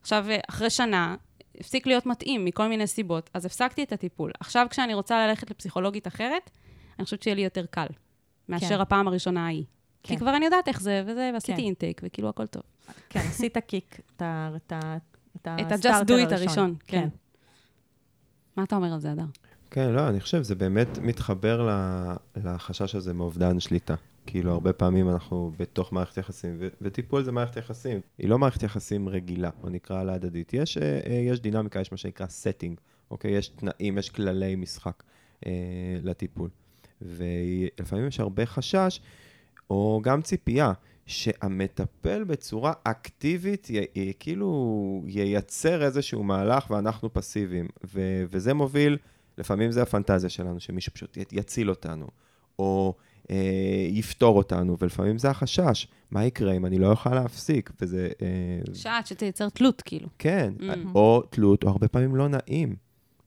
[0.00, 1.16] עכשיו, אחרי שנה,
[1.60, 4.30] הפסיק להיות מתאים מכל מיני סיבות, אז הפסקתי את הטיפול.
[4.40, 6.50] עכשיו, כשאני רוצה ללכת לפסיכולוגית אחרת,
[6.98, 7.86] אני חושבת שיהיה לי יותר קל,
[8.48, 8.80] מאשר כן.
[8.80, 9.64] הפעם הראשונה ההיא.
[10.02, 10.14] כן.
[10.14, 11.62] כי כבר אני יודעת איך זה, וזה, ועשיתי כן.
[11.62, 12.62] אינטייק, וכאילו הכל טוב.
[13.08, 14.50] כן, עשית קיק, את ה...
[14.56, 14.96] את ה...
[15.36, 17.08] את ה-just הסטארטר do it הראשון, כן.
[18.56, 19.24] מה אתה אומר על זה, אדר?
[19.70, 21.68] כן, לא, אני חושב, זה באמת מתחבר
[22.36, 23.94] לחשש הזה מאובדן שליטה.
[24.26, 28.00] כאילו, הרבה פעמים אנחנו בתוך מערכת יחסים, וטיפול זה מערכת יחסים.
[28.18, 30.54] היא לא מערכת יחסים רגילה, או נקרא לה הדדית.
[30.54, 33.30] יש, אה, אה, יש דינמיקה, יש מה שנקרא setting, אוקיי?
[33.30, 35.02] יש תנאים, יש כללי משחק
[35.46, 35.52] אה,
[36.02, 36.50] לטיפול.
[37.02, 39.00] ולפעמים יש הרבה חשש,
[39.70, 40.72] או גם ציפייה,
[41.06, 47.68] שהמטפל בצורה אקטיבית, י, י, כאילו ייצר איזשהו מהלך ואנחנו פסיביים.
[47.94, 48.96] ו, וזה מוביל,
[49.38, 52.06] לפעמים זה הפנטזיה שלנו, שמישהו פשוט יציל אותנו,
[52.58, 52.94] או
[53.30, 53.36] אה,
[53.90, 58.08] יפתור אותנו, ולפעמים זה החשש, מה יקרה אם אני לא אוכל להפסיק, וזה...
[58.22, 60.08] אה, שעה שתייצר תלות, כאילו.
[60.18, 60.62] כן, Mm.
[60.94, 62.76] או תלות, או הרבה פעמים לא נעים.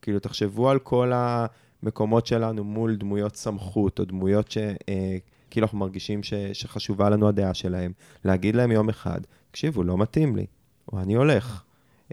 [0.02, 6.34] כאילו, תחשבו על כל המקומות שלנו מול דמויות סמכות, או דמויות שכאילו אנחנו מרגישים ש,
[6.54, 7.92] שחשובה לנו הדעה שלהם,
[8.26, 9.20] להגיד להם יום אחד,
[9.52, 10.46] תקשיבו, לא מתאים לי,
[10.94, 11.64] או אני הולך.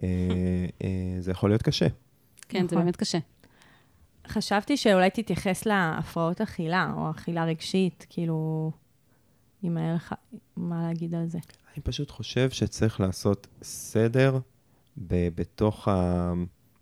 [0.03, 0.09] אה,
[0.85, 0.89] אה,
[1.21, 1.87] זה יכול להיות קשה.
[2.49, 2.79] כן, זה נכון.
[2.79, 3.19] באמת קשה.
[4.29, 8.71] חשבתי שאולי תתייחס להפרעות אכילה, או אכילה רגשית, כאילו,
[9.64, 10.14] אם היה לך
[10.57, 11.38] מה להגיד על זה.
[11.75, 14.38] אני פשוט חושב שצריך לעשות סדר
[15.09, 15.88] ב- בתוך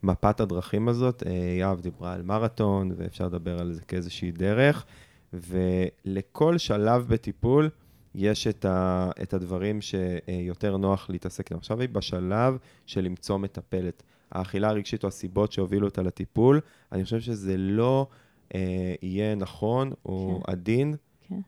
[0.03, 1.23] מפת הדרכים הזאת.
[1.27, 4.85] אה, יהב דיברה על מרתון, ואפשר לדבר על זה כאיזושהי דרך,
[5.33, 7.71] ולכל שלב בטיפול
[8.15, 11.57] יש את, ה- את הדברים שיותר נוח להתעסק איתם.
[11.57, 14.03] עכשיו היא בשלב של למצוא מטפלת.
[14.33, 16.61] האכילה הרגשית או הסיבות שהובילו אותה לטיפול,
[16.93, 18.07] אני חושב שזה לא
[18.55, 20.53] אה, יהיה נכון או כן.
[20.53, 20.95] עדין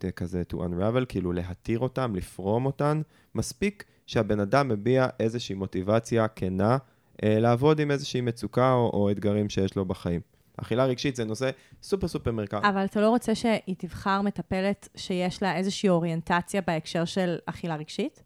[0.00, 0.10] כן.
[0.10, 3.02] כזה to unravel, כאילו להתיר אותם, לפרום אותן.
[3.34, 6.78] מספיק שהבן אדם מביע איזושהי מוטיבציה כנה
[7.22, 10.20] אה, לעבוד עם איזושהי מצוקה או, או אתגרים שיש לו בחיים.
[10.56, 11.50] אכילה רגשית זה נושא
[11.82, 12.60] סופר סופר מרכז.
[12.62, 18.22] אבל אתה לא רוצה שהיא תבחר מטפלת שיש לה איזושהי אוריינטציה בהקשר של אכילה רגשית?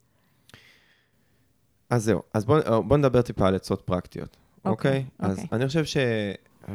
[1.90, 5.04] אז זהו, אז בואו בוא נדבר טיפה על עצות פרקטיות, אוקיי, אוקיי?
[5.18, 5.48] אז אוקיי.
[5.52, 5.96] אני חושב ש...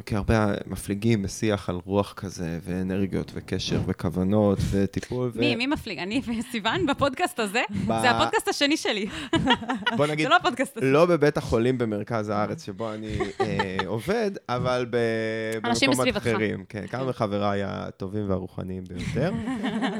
[0.05, 5.39] כי הרבה מפליגים בשיח על רוח כזה, ואנרגיות, וקשר, וכוונות, וטיפול, ו...
[5.39, 5.99] מי, מי מפליג?
[5.99, 7.61] אני וסיוון בפודקאסט הזה?
[7.87, 9.05] ב- זה הפודקאסט השני שלי.
[9.97, 10.85] בוא נגיד, זה לא הפודקאסט הזה.
[10.85, 14.97] לא בבית החולים במרכז הארץ שבו אני אה, עובד, אבל ב...
[15.63, 16.17] אנשים במקומות.
[16.17, 16.63] אחרים.
[16.69, 19.33] כן, כמה מחבריי הטובים והרוחניים ביותר.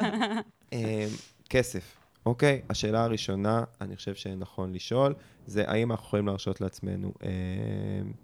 [0.73, 1.06] אה,
[1.50, 1.97] כסף,
[2.28, 2.62] אוקיי?
[2.70, 5.13] השאלה הראשונה, אני חושב שנכון לשאול,
[5.46, 7.30] זה האם אנחנו יכולים להרשות לעצמנו אה,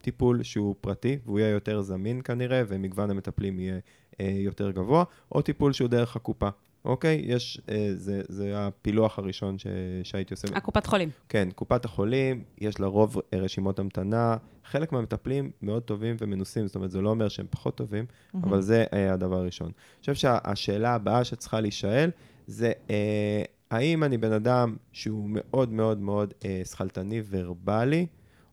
[0.02, 3.80] טיפול שהוא פרטי, והוא יהיה יותר זמין כנראה, ומגוון המטפלים יהיה
[4.20, 6.50] אה, יותר גבוה, או טיפול שהוא דרך הקופה.
[6.86, 7.22] אוקיי?
[7.26, 9.68] יש, אה, זה, זה הפילוח הראשון ש,
[10.04, 10.48] שהייתי עושה.
[10.56, 11.10] הקופת חולים.
[11.30, 14.38] כן, קופת החולים, יש לרוב אה, רשימות המתנה.
[14.66, 18.06] חלק מהמטפלים מאוד טובים ומנוסים, זאת אומרת, זה לא אומר שהם פחות טובים,
[18.44, 19.68] אבל זה אה, הדבר הראשון.
[19.68, 22.10] אני חושב שהשאלה הבאה שצריכה להישאל,
[22.48, 28.06] זה אה, האם אני בן אדם שהוא מאוד מאוד מאוד אה, שכלתני ורבלי,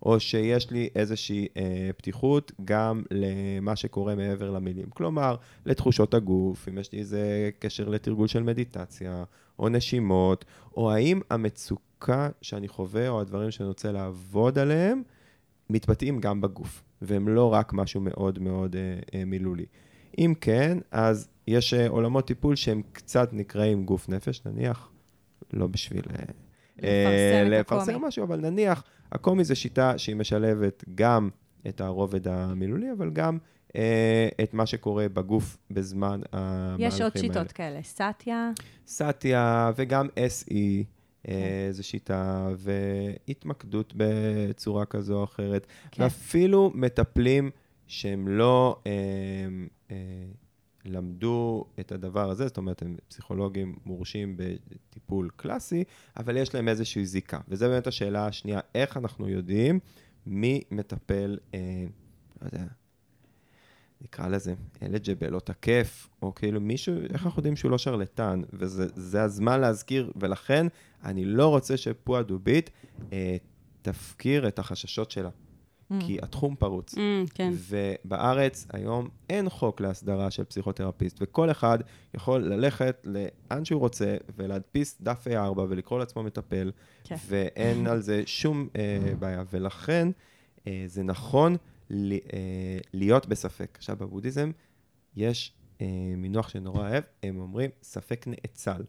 [0.02, 4.90] או שיש לי איזושהי אה, פתיחות גם למה שקורה מעבר למילים.
[4.90, 9.24] כלומר, לתחושות הגוף, אם יש לי איזה קשר לתרגול של מדיטציה,
[9.58, 10.44] או נשימות,
[10.76, 15.02] או האם המצוקה שאני חווה, או הדברים שאני רוצה לעבוד עליהם,
[15.70, 18.80] מתבטאים גם בגוף, והם לא רק משהו מאוד מאוד אה,
[19.14, 19.66] אה, מילולי.
[20.18, 24.89] אם כן, אז יש אה, עולמות טיפול שהם קצת נקראים גוף נפש, נניח,
[25.52, 26.24] לא בשביל אה,
[26.82, 28.04] אה, לפרסם.
[28.04, 31.28] משהו, אבל נניח, הקומי זה שיטה שהיא משלבת גם
[31.68, 33.38] את הרובד המילולי, אבל גם
[33.76, 36.94] אה, את מה שקורה בגוף בזמן המהלכים האלה.
[36.94, 38.50] יש עוד שיטות כאלה, סטיה,
[38.86, 40.54] סאטיה וגם SE,
[41.22, 41.32] כן.
[41.32, 46.02] אה, זו שיטה, והתמקדות בצורה כזו או אחרת, כן.
[46.02, 47.50] ואפילו מטפלים
[47.86, 48.92] שהם לא אה,
[49.90, 49.96] אה,
[50.84, 55.84] למדו את הדבר הזה, זאת אומרת, הם פסיכולוגים מורשים בטיפול קלאסי,
[56.16, 57.40] אבל יש להם איזושהי זיקה.
[57.48, 59.78] וזו באמת השאלה השנייה, איך אנחנו יודעים
[60.26, 61.84] מי מטפל, אה,
[62.42, 62.64] לא יודע,
[64.00, 68.42] נקרא לזה, אלג'בל או תקף, או כאילו מישהו, איך אנחנו יודעים שהוא לא שרלטן?
[68.52, 70.66] וזה זה הזמן להזכיר, ולכן
[71.04, 72.70] אני לא רוצה שפועה דובית
[73.12, 73.36] אה,
[73.82, 75.30] תפקיר את החששות שלה.
[76.00, 76.94] כי התחום פרוץ.
[76.94, 76.98] Mm,
[77.34, 77.52] כן.
[77.52, 81.78] ובארץ היום אין חוק להסדרה של פסיכותרפיסט, וכל אחד
[82.14, 86.70] יכול ללכת לאן שהוא רוצה ולהדפיס דף A4 ולקרוא לעצמו מטפל,
[87.04, 87.16] כן.
[87.28, 89.42] ואין על זה שום אה, בעיה.
[89.52, 90.08] ולכן
[90.66, 91.56] אה, זה נכון
[91.90, 92.18] ל, אה,
[92.92, 93.74] להיות בספק.
[93.78, 94.50] עכשיו, בבודהיזם
[95.16, 98.82] יש אה, מינוח שנורא אוהב, הם אומרים ספק נאצל,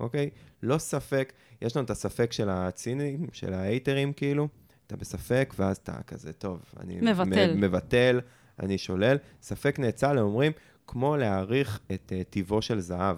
[0.00, 0.30] אוקיי?
[0.62, 4.48] לא ספק, יש לנו את הספק של הצינים, של ההייטרים כאילו,
[4.86, 7.54] אתה בספק, ואז אתה כזה, טוב, אני מבטל.
[7.56, 8.20] מבטל,
[8.60, 9.16] אני שולל.
[9.42, 10.52] ספק נאצל, הם אומרים,
[10.86, 13.16] כמו להעריך את uh, טיבו של זהב.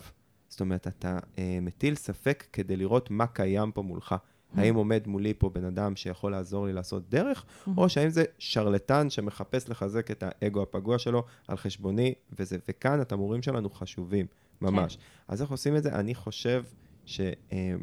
[0.48, 4.14] זאת אומרת, אתה uh, מטיל ספק כדי לראות מה קיים פה מולך.
[4.54, 7.44] האם עומד מולי פה בן אדם שיכול לעזור לי לעשות דרך,
[7.76, 13.42] או שהאם זה שרלטן שמחפש לחזק את האגו הפגוע שלו על חשבוני, וזה, וכאן התמרורים
[13.42, 14.26] שלנו חשובים,
[14.60, 14.98] ממש.
[15.28, 15.92] אז איך עושים את זה?
[15.92, 16.64] אני חושב
[17.04, 17.78] שאם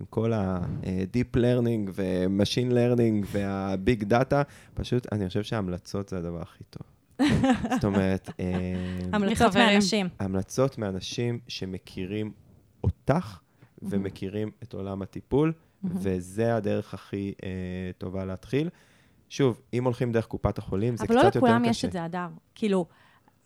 [0.00, 4.36] עם כל ה-deep learning ו-machine learning וה-big data,
[4.74, 6.86] פשוט אני חושב שההמלצות זה הדבר הכי טוב.
[7.74, 8.44] זאת אומרת, אה,
[9.12, 9.56] המלצות.
[9.56, 10.08] מאנשים.
[10.18, 12.32] המלצות מאנשים שמכירים
[12.84, 13.38] אותך
[13.82, 15.52] ומכירים את עולם הטיפול,
[15.84, 17.48] וזה הדרך הכי אה,
[17.98, 18.68] טובה להתחיל.
[19.28, 21.38] שוב, אם הולכים דרך קופת החולים, זה קצת אבל יותר לא קשה.
[21.38, 22.28] לכולם יש את זה, הדר.
[22.54, 22.86] כאילו,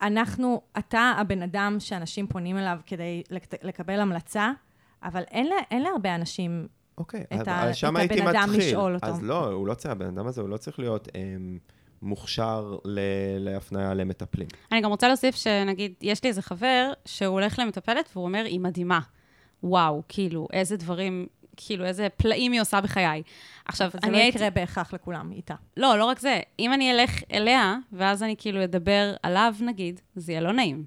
[0.01, 4.51] אנחנו, אתה הבן אדם שאנשים פונים אליו כדי לק- לקבל המלצה,
[5.05, 8.67] אבל אין, לה, אין להרבה אנשים אוקיי, את אבל ה- שם את הבן אדם מתחיל.
[8.69, 9.05] לשאול אותו.
[9.07, 11.57] אז לא, הוא לא צריך, הבן אדם הזה, הוא לא צריך להיות אמ,
[12.01, 12.99] מוכשר ל-
[13.39, 14.47] להפניה למטפלים.
[14.71, 18.59] אני גם רוצה להוסיף שנגיד, יש לי איזה חבר שהוא הולך למטפלת והוא אומר, היא
[18.59, 18.99] מדהימה.
[19.63, 23.23] וואו, כאילו, איזה דברים, כאילו, איזה פלאים היא עושה בחיי.
[23.65, 24.37] עכשיו, אבל זה אני לא הייתי...
[24.37, 25.55] יקרה בהכרח לכולם איתה.
[25.77, 26.39] לא, לא רק זה.
[26.59, 30.85] אם אני אלך אליה, ואז אני כאילו אדבר עליו, נגיד, זה יהיה לא נעים.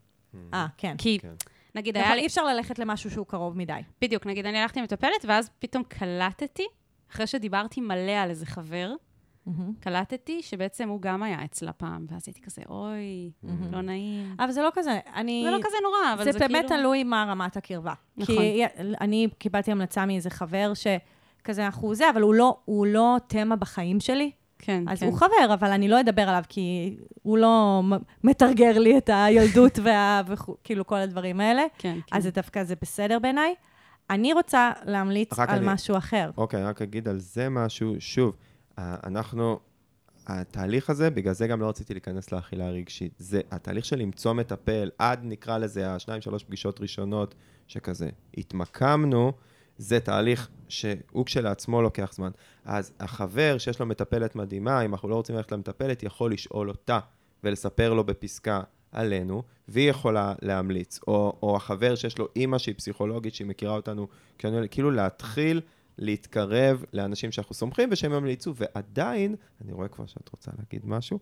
[0.55, 0.95] אה, כן.
[0.99, 1.33] כי, כן.
[1.75, 2.23] נגיד, היה נכון, לי...
[2.23, 3.81] אי אפשר ללכת למשהו שהוא קרוב מדי.
[4.01, 6.67] בדיוק, נגיד, אני הלכתי למטפלת, ואז פתאום קלטתי,
[7.11, 8.95] אחרי שדיברתי מלא על איזה חבר,
[9.81, 13.31] קלטתי שבעצם הוא גם היה אצלה פעם, ואז הייתי כזה, אוי,
[13.71, 14.37] לא נעים.
[14.39, 15.43] אבל זה לא כזה, אני...
[15.45, 16.53] זה לא כזה נורא, אבל זה, זה כאילו...
[16.53, 17.95] באמת תלוי מה רמת הקרבה.
[18.17, 18.37] נכון.
[18.37, 18.63] כי
[19.01, 24.01] אני קיבלתי המלצה מאיזה חבר שכזה אנחנו זה, אבל הוא לא, הוא לא תמה בחיים
[24.01, 24.31] שלי.
[24.59, 25.07] כן, אז כן.
[25.07, 27.83] הוא חבר, אבל אני לא אדבר עליו, כי הוא לא
[28.25, 30.23] מתרגר לי את הילדות וה...
[30.27, 31.63] וכו- כאילו כל הדברים האלה.
[31.79, 32.17] כן, כן.
[32.17, 33.55] אז זה דווקא זה בסדר בעיניי.
[34.11, 36.31] אני רוצה להמליץ על אני- משהו אחר.
[36.37, 37.95] אוקיי, אני רק אגיד על זה משהו.
[37.99, 38.37] שוב,
[38.79, 39.59] אנחנו,
[40.27, 43.13] התהליך הזה, בגלל זה גם לא רציתי להיכנס לאכילה הרגשית.
[43.19, 47.35] זה התהליך של למצוא מטפל, עד נקרא לזה השניים, שלוש פגישות ראשונות,
[47.67, 49.33] שכזה התמקמנו,
[49.79, 52.31] זה תהליך שהוא כשלעצמו לוקח זמן.
[52.65, 56.99] אז החבר שיש לו מטפלת מדהימה, אם אנחנו לא רוצים ללכת למטפלת, יכול לשאול אותה
[57.45, 58.61] ולספר לו בפסקה
[58.93, 61.01] עלינו, והיא יכולה להמליץ.
[61.07, 64.09] או, או החבר שיש לו אימא שהיא פסיכולוגית, שהיא מכירה אותנו,
[64.71, 65.61] כאילו להתחיל
[65.99, 71.19] להתקרב לאנשים שאנחנו סומכים ושהם ימליצו, ועדיין, אני רואה כבר שאת רוצה להגיד משהו,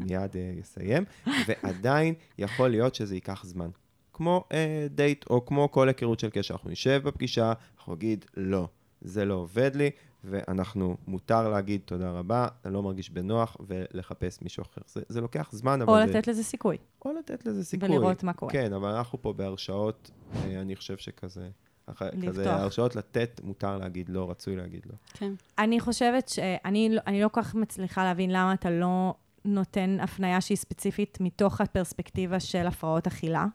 [0.00, 1.04] מיד אה, אסיים,
[1.46, 3.68] ועדיין יכול להיות שזה ייקח זמן.
[4.14, 6.54] כמו אה, דייט, או כמו כל היכרות של קשר.
[6.54, 8.68] אנחנו נשב בפגישה, אנחנו נגיד, לא,
[9.00, 9.90] זה לא עובד לי,
[10.24, 14.80] ואנחנו, מותר להגיד תודה רבה, אני לא מרגיש בנוח, ולחפש מישהו אחר.
[14.86, 15.92] זה, זה לוקח זמן, אבל...
[16.02, 16.76] או זה, לתת לזה סיכוי.
[17.04, 17.88] או לתת לזה סיכוי.
[17.88, 18.52] ולראות מה קורה.
[18.52, 21.48] כן, אבל אנחנו פה בהרשאות, אה, אני חושב שכזה...
[21.86, 22.46] אח- כזה לפתוח.
[22.60, 24.94] הרשאות לתת, מותר להגיד לא, רצוי להגיד לא.
[25.12, 25.32] כן.
[25.58, 30.56] אני חושבת שאני אני לא כל כך מצליחה להבין למה אתה לא נותן הפניה שהיא
[30.56, 33.46] ספציפית מתוך הפרספקטיבה של הפרעות אכילה.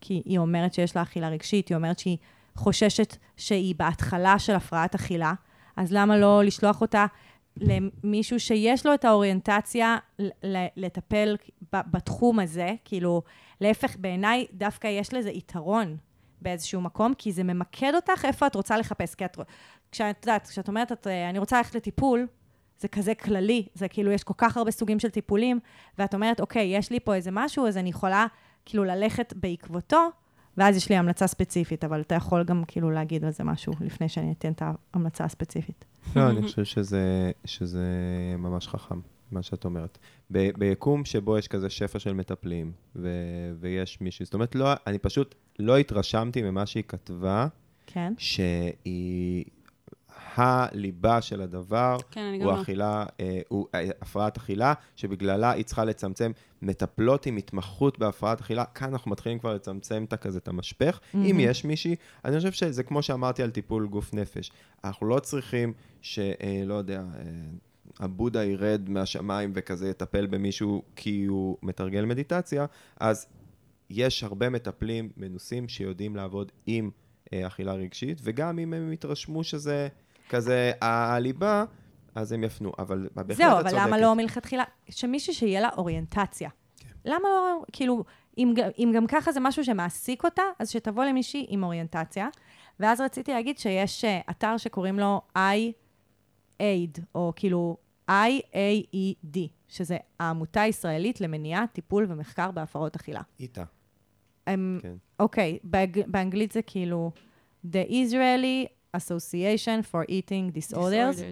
[0.00, 2.16] כי היא אומרת שיש לה אכילה רגשית, היא אומרת שהיא
[2.56, 5.32] חוששת שהיא בהתחלה של הפרעת אכילה,
[5.76, 7.06] אז למה לא לשלוח אותה
[7.60, 9.96] למישהו שיש לו את האוריינטציה
[10.76, 11.36] לטפל
[11.72, 12.74] בתחום הזה?
[12.84, 13.22] כאילו,
[13.60, 15.96] להפך, בעיניי דווקא יש לזה יתרון
[16.40, 19.14] באיזשהו מקום, כי זה ממקד אותך איפה את רוצה לחפש.
[19.14, 19.38] כי את,
[19.92, 22.26] כשאת יודעת, כשאת אומרת, את, אה, אני רוצה ללכת לטיפול,
[22.78, 25.60] זה כזה כללי, זה כאילו, יש כל כך הרבה סוגים של טיפולים,
[25.98, 28.26] ואת אומרת, אוקיי, יש לי פה איזה משהו, אז אני יכולה
[28.68, 30.08] כאילו ללכת בעקבותו,
[30.56, 34.08] ואז יש לי המלצה ספציפית, אבל אתה יכול גם כאילו להגיד על זה משהו לפני
[34.08, 34.62] שאני אתן את
[34.94, 35.84] ההמלצה הספציפית.
[36.16, 37.86] לא, אני חושב שזה, שזה
[38.38, 39.00] ממש חכם,
[39.32, 39.98] מה שאת אומרת.
[40.30, 44.98] ב- ביקום שבו יש כזה שפע של מטפלים, ו- ויש מישהו, זאת אומרת, לא, אני
[44.98, 47.46] פשוט לא התרשמתי ממה שהיא כתבה,
[47.86, 48.14] כן?
[48.18, 49.44] שהיא
[50.38, 52.62] הליבה של הדבר, כן, הוא לא.
[52.62, 58.64] אכילה, אה, הוא אה, הפרעת אכילה, שבגללה היא צריכה לצמצם מטפלות עם התמחות בהפרעת אכילה.
[58.64, 60.98] כאן אנחנו מתחילים כבר לצמצם את כזה את המשפך.
[60.98, 61.16] Mm-hmm.
[61.16, 64.52] אם יש מישהי, אני חושב שזה כמו שאמרתי על טיפול גוף נפש.
[64.84, 65.72] אנחנו לא צריכים
[66.02, 66.18] ש...
[66.18, 67.00] אה, לא יודע...
[67.00, 67.24] אה,
[68.00, 72.66] הבודה ירד מהשמיים וכזה יטפל במישהו כי הוא מתרגל מדיטציה,
[73.00, 73.26] אז
[73.90, 76.90] יש הרבה מטפלים מנוסים שיודעים לעבוד עם
[77.32, 79.88] אה, אכילה רגשית, וגם אם הם יתרשמו שזה
[80.28, 81.64] כזה הליבה,
[82.14, 82.72] אז הם יפנו.
[82.78, 83.72] אבל בהחלט את זהו, צודקת.
[83.72, 84.64] אבל למה לא מלכתחילה?
[84.90, 86.50] שמישהי שיהיה לה אוריינטציה.
[87.04, 88.04] למה לא, כאילו,
[88.38, 92.28] אם, אם גם ככה זה משהו שמעסיק אותה, אז שתבוא למישהי עם אוריינטציה.
[92.80, 97.76] ואז רציתי להגיד שיש אה, אתר שקוראים לו I-AID, או כאילו
[98.10, 99.38] I-A-E-D,
[99.68, 103.20] שזה העמותה הישראלית למניעה, טיפול ומחקר בהפרעות אכילה.
[103.40, 103.64] איתה,
[104.46, 104.94] הם, כן.
[105.20, 105.58] אוקיי,
[106.06, 107.10] באנגלית זה כאילו
[107.64, 111.22] The Israeli Association for Eating Disorders.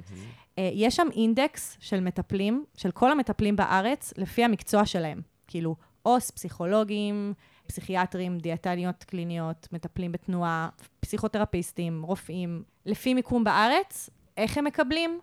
[0.59, 5.21] אה, יש שם אינדקס של מטפלים, של כל המטפלים בארץ, לפי המקצוע שלהם.
[5.47, 7.35] כאילו, עו"ס, פסיכולוגים,
[7.67, 10.69] פסיכיאטרים, דיאטניות קליניות, מטפלים בתנועה,
[11.01, 15.21] פסיכותרפיסטים, רופאים, לפי מיקום בארץ, איך הם מקבלים?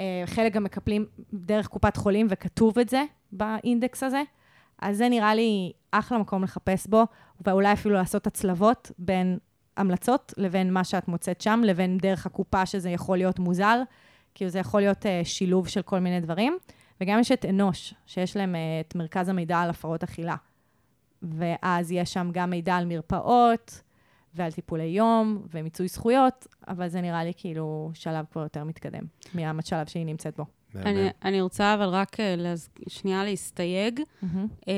[0.00, 4.22] אה, חלק גם מקבלים דרך קופת חולים, וכתוב את זה באינדקס הזה.
[4.78, 7.06] אז זה נראה לי אחלה מקום לחפש בו,
[7.46, 9.38] ואולי אפילו לעשות הצלבות בין
[9.76, 13.78] ההמלצות, לבין מה שאת מוצאת שם, לבין דרך הקופה שזה יכול להיות מוזל,
[14.34, 16.58] כאילו זה יכול להיות uh, שילוב של כל מיני דברים.
[17.00, 20.36] וגם יש את אנוש, שיש להם uh, את מרכז המידע על הפרעות אכילה.
[21.22, 23.82] ואז יש שם גם מידע על מרפאות,
[24.34, 29.86] ועל טיפולי יום, ומיצוי זכויות, אבל זה נראה לי כאילו שלב כבר יותר מתקדם מהשלב
[29.86, 30.44] שהיא נמצאת בו.
[30.76, 32.68] אני, אני רוצה אבל רק אה, להז...
[32.88, 34.00] שנייה להסתייג.
[34.68, 34.72] אה,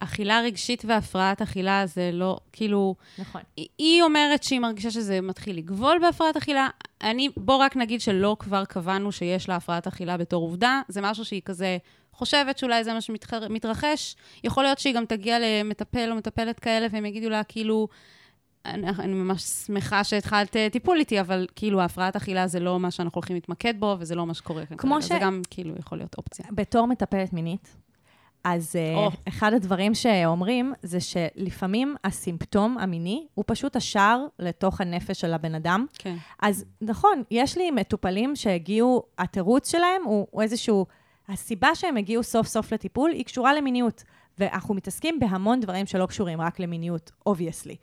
[0.00, 2.94] אכילה רגשית והפרעת אכילה זה לא, כאילו...
[3.18, 3.40] נכון.
[3.56, 6.68] היא- היא אומרת שהיא מרגישה שזה מתחיל לגבול בהפרעת אכילה.
[7.02, 10.80] אני, בוא רק נגיד שלא כבר קבענו שיש לה הפרעת אכילה בתור עובדה.
[10.88, 11.78] זה משהו שהיא כזה
[12.12, 14.16] חושבת שאולי זה מה שמתרחש.
[14.44, 17.88] יכול להיות שהיא גם תגיע למטפל או מטפלת כאלה, והם יגידו לה, כאילו,
[18.66, 22.90] אני, אני ממש שמחה שהתחלת אה, טיפול איתי, אבל כאילו, ההפרעת אכילה זה לא מה
[22.90, 24.76] שאנחנו הולכים להתמקד בו, וזה לא מה שקורה כאן.
[24.76, 25.02] כמו.
[25.02, 26.46] ש- זה גם, כאילו, יכול להיות אופציה.
[26.52, 27.76] בתור מטפלת מינית,
[28.44, 29.16] אז oh.
[29.28, 35.86] אחד הדברים שאומרים זה שלפעמים הסימפטום המיני הוא פשוט השער לתוך הנפש של הבן אדם.
[35.98, 36.16] כן.
[36.42, 40.86] אז נכון, יש לי מטופלים שהגיעו, התירוץ שלהם הוא, הוא איזשהו,
[41.28, 44.04] הסיבה שהם הגיעו סוף סוף לטיפול היא קשורה למיניות.
[44.38, 47.76] ואנחנו מתעסקים בהמון דברים שלא קשורים רק למיניות, obviously.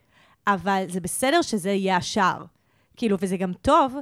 [0.48, 2.44] אבל זה בסדר שזה יהיה השער.
[2.98, 3.96] כאילו, וזה גם טוב,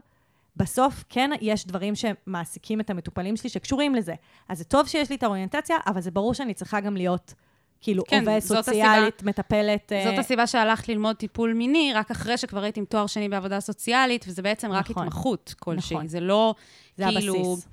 [0.56, 4.14] בסוף כן יש דברים שמעסיקים את המטופלים שלי שקשורים לזה.
[4.50, 7.34] אז זה טוב שיש לי את האוריינטציה, אבל זה ברור שאני צריכה גם להיות,
[7.82, 9.92] כאילו, כן, עובדת זאת סוציאלית, מטפלת...
[9.92, 13.60] אה, זאת הסיבה שהלכת ללמוד טיפול מיני, רק אחרי שכבר היית עם תואר שני בעבודה
[13.60, 15.04] סוציאלית, וזה בעצם רק נכון.
[15.04, 15.96] התמחות כלשהי.
[15.96, 16.08] נכון.
[16.08, 16.56] זה לא,
[16.98, 17.36] זה כאילו...
[17.36, 17.68] הבסיס.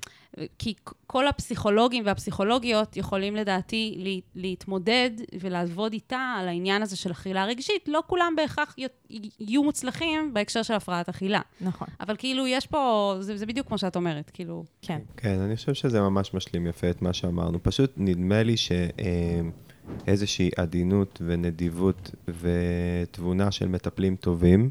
[0.59, 0.73] כי
[1.07, 7.87] כל הפסיכולוגים והפסיכולוגיות יכולים לדעתי לה- להתמודד ולעבוד איתה על העניין הזה של אכילה רגשית.
[7.87, 8.75] לא כולם בהכרח
[9.39, 11.41] יהיו מוצלחים בהקשר של הפרעת אכילה.
[11.61, 14.63] נכון, אבל כאילו, יש פה, זה, זה בדיוק כמו שאת אומרת, כאילו...
[14.81, 14.99] כן.
[15.17, 17.63] כן, אני חושב שזה ממש משלים יפה את מה שאמרנו.
[17.63, 24.69] פשוט נדמה לי שאיזושהי עדינות ונדיבות ותבונה של מטפלים טובים,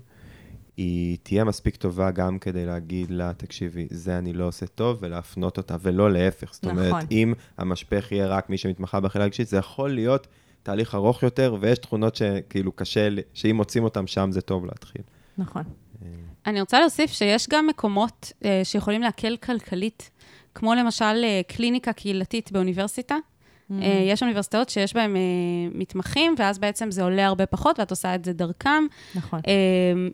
[0.76, 5.56] היא תהיה מספיק טובה גם כדי להגיד לה, תקשיבי, זה אני לא עושה טוב, ולהפנות
[5.56, 6.54] אותה, ולא להפך.
[6.54, 7.00] זאת אומרת, נכון.
[7.10, 10.26] אם המשפך יהיה רק מי שמתמחה באכילה רגשית, זה יכול להיות
[10.62, 15.02] תהליך ארוך יותר, ויש תכונות שכאילו קשה, שאם מוצאים אותן שם זה טוב להתחיל.
[15.38, 15.62] נכון.
[16.46, 20.10] אני רוצה להוסיף שיש גם מקומות אה, שיכולים להקל כלכלית,
[20.54, 23.16] כמו למשל אה, קליניקה קהילתית באוניברסיטה.
[23.70, 23.74] Mm.
[23.82, 25.20] אה, יש אוניברסיטאות שיש בהן אה,
[25.74, 28.84] מתמחים, ואז בעצם זה עולה הרבה פחות, ואת עושה את זה דרכם.
[29.14, 29.40] נכון.
[29.46, 29.52] אה,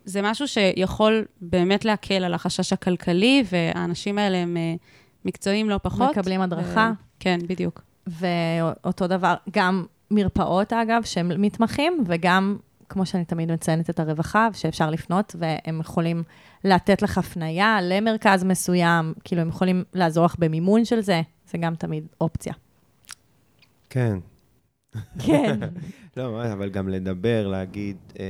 [0.05, 4.57] זה משהו שיכול באמת להקל על החשש הכלכלי, והאנשים האלה הם
[5.25, 6.17] מקצועיים לא פחות.
[6.17, 6.91] מקבלים הדרכה.
[6.93, 7.81] ו- כן, בדיוק.
[8.07, 12.57] ואותו דבר, גם מרפאות, אגב, שהם מתמחים, וגם,
[12.89, 16.23] כמו שאני תמיד מציינת, את הרווחה, שאפשר לפנות, והם יכולים
[16.63, 21.75] לתת לך הפנייה למרכז מסוים, כאילו, הם יכולים לעזור לך במימון של זה, זה גם
[21.75, 22.53] תמיד אופציה.
[23.89, 24.19] כן.
[25.25, 25.59] כן.
[26.17, 28.25] לא, אבל גם לדבר, להגיד אה,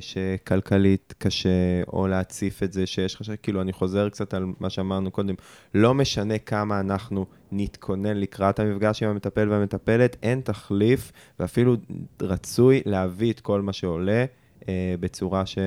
[0.00, 5.10] שכלכלית קשה, או להציף את זה שיש חשש, כאילו, אני חוזר קצת על מה שאמרנו
[5.10, 5.34] קודם,
[5.74, 11.76] לא משנה כמה אנחנו נתכונן לקראת המפגש עם המטפל והמטפלת, אין תחליף, ואפילו
[12.22, 14.24] רצוי להביא את כל מה שעולה
[14.68, 15.58] אה, בצורה ש...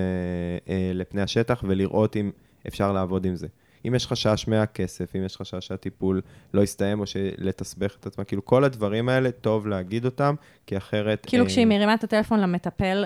[0.69, 2.31] אה, לפני השטח, ולראות אם
[2.67, 3.47] אפשר לעבוד עם זה.
[3.87, 6.21] אם יש חשש מהכסף, אם יש חשש שהטיפול
[6.53, 7.05] לא יסתיים, או
[7.37, 11.25] לתסבך את עצמה, כאילו כל הדברים האלה, טוב להגיד אותם, כי אחרת...
[11.27, 13.03] כאילו, אה, כשהיא מרימה את הטלפון למטפל,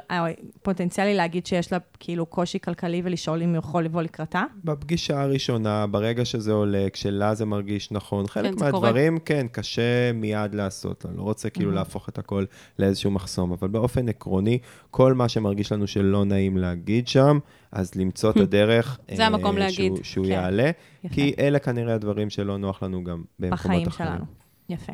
[0.62, 4.44] פוטנציאלי להגיד שיש לה כאילו קושי כלכלי ולשאול אם הוא יכול לבוא לקראתה?
[4.64, 8.72] בפגישה הראשונה, ברגע שזה עולה, כשלה זה מרגיש נכון, חלק זה קורה.
[8.72, 11.06] מהדברים, כן, קשה מיד לעשות.
[11.06, 12.46] אני לא רוצה כאילו להפוך את הכל
[12.80, 14.60] לאיזשהו מחסום, אבל באופן עקרוני,
[14.92, 17.40] כל מה שמרגיש לנו שלא נעים להגיד שם,
[17.72, 19.96] אז למצוא את הדרך זה המקום אה, להגיד.
[19.96, 20.32] שהוא, שהוא כן.
[20.32, 20.72] יעלה,
[21.04, 21.16] יפה.
[21.16, 24.10] כי אלה כנראה הדברים שלא נוח לנו גם במקומות בחיים אחרים.
[24.10, 24.26] שלנו.
[24.70, 24.94] יפה.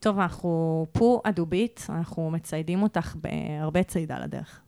[0.00, 4.60] טוב, אנחנו פה הדובית, אנחנו מציידים אותך בהרבה צידה לדרך.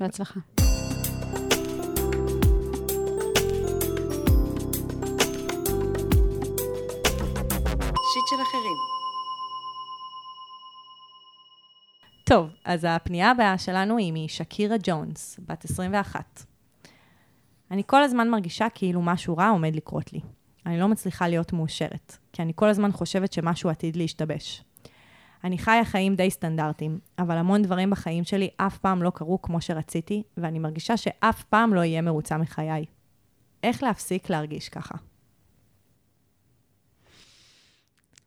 [0.00, 0.40] בהצלחה.
[8.14, 8.93] שיט של אחרים.
[12.24, 16.44] טוב, אז הפנייה הבאה שלנו היא משקירה ג'ונס, בת 21.
[17.70, 20.20] אני כל הזמן מרגישה כאילו משהו רע עומד לקרות לי.
[20.66, 24.64] אני לא מצליחה להיות מאושרת, כי אני כל הזמן חושבת שמשהו עתיד להשתבש.
[25.44, 29.60] אני חיה חיים די סטנדרטיים, אבל המון דברים בחיים שלי אף פעם לא קרו כמו
[29.60, 32.84] שרציתי, ואני מרגישה שאף פעם לא אהיה מרוצה מחיי.
[33.62, 34.94] איך להפסיק להרגיש ככה?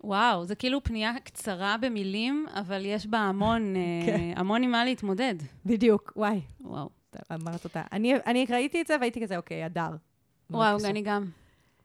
[0.04, 4.20] וואו, זה כאילו פנייה קצרה במילים, אבל יש בה המון, אה, כן.
[4.36, 5.36] המון עם מה להתמודד.
[5.66, 6.90] בדיוק, וואי, וואו.
[7.34, 7.82] אמרת אותה.
[7.92, 9.90] אני, אני ראיתי את זה והייתי כזה, אוקיי, הדר.
[10.50, 10.78] וואו.
[10.86, 11.26] אני גם.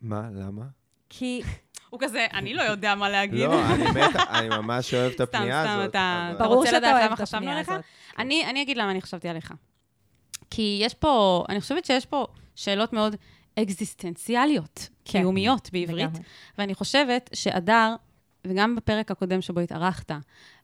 [0.03, 0.63] מה, למה?
[1.09, 1.43] כי
[1.91, 3.41] הוא כזה, אני לא יודע מה להגיד.
[3.41, 5.91] לא, אני מת, אני ממש אוהב את הפנייה סתם, הזאת.
[5.91, 7.69] אתה- אבל- אתה ברור רוצה שאתה לדעת אוהב למה את חשבנו הפנייה עליך?
[7.69, 7.85] הזאת.
[8.19, 9.55] אני, אני אגיד למה אני חשבתי עליך.
[10.51, 13.17] כי יש פה, אני חושבת שיש פה שאלות מאוד
[13.59, 16.23] אקזיסטנציאליות, כן, קיומיות בעברית, לגמרי.
[16.59, 17.95] ואני חושבת שהדר,
[18.47, 20.11] וגם בפרק הקודם שבו התארחת,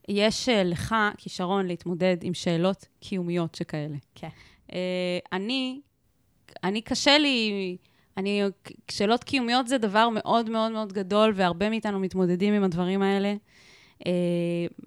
[0.08, 3.96] יש אה, לך כישרון להתמודד עם שאלות קיומיות שכאלה.
[4.14, 4.28] כן.
[4.72, 5.80] אה, אני,
[6.64, 7.76] אני קשה לי,
[8.16, 8.42] אני,
[8.90, 13.34] שאלות קיומיות זה דבר מאוד מאוד מאוד גדול, והרבה מאיתנו מתמודדים עם הדברים האלה.
[14.06, 14.12] אה,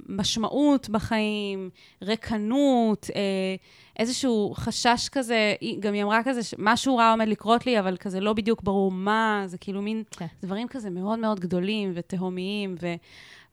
[0.10, 1.70] משמעות בחיים,
[2.02, 3.56] ריקנות, אה,
[4.00, 8.20] איזשהו חשש כזה, היא- גם היא אמרה כזה, שמשהו רע עומד לקרות לי, אבל כזה
[8.20, 10.26] לא בדיוק ברור מה, זה כאילו מין כן.
[10.44, 12.94] דברים כזה מאוד מאוד גדולים ותהומיים, ו,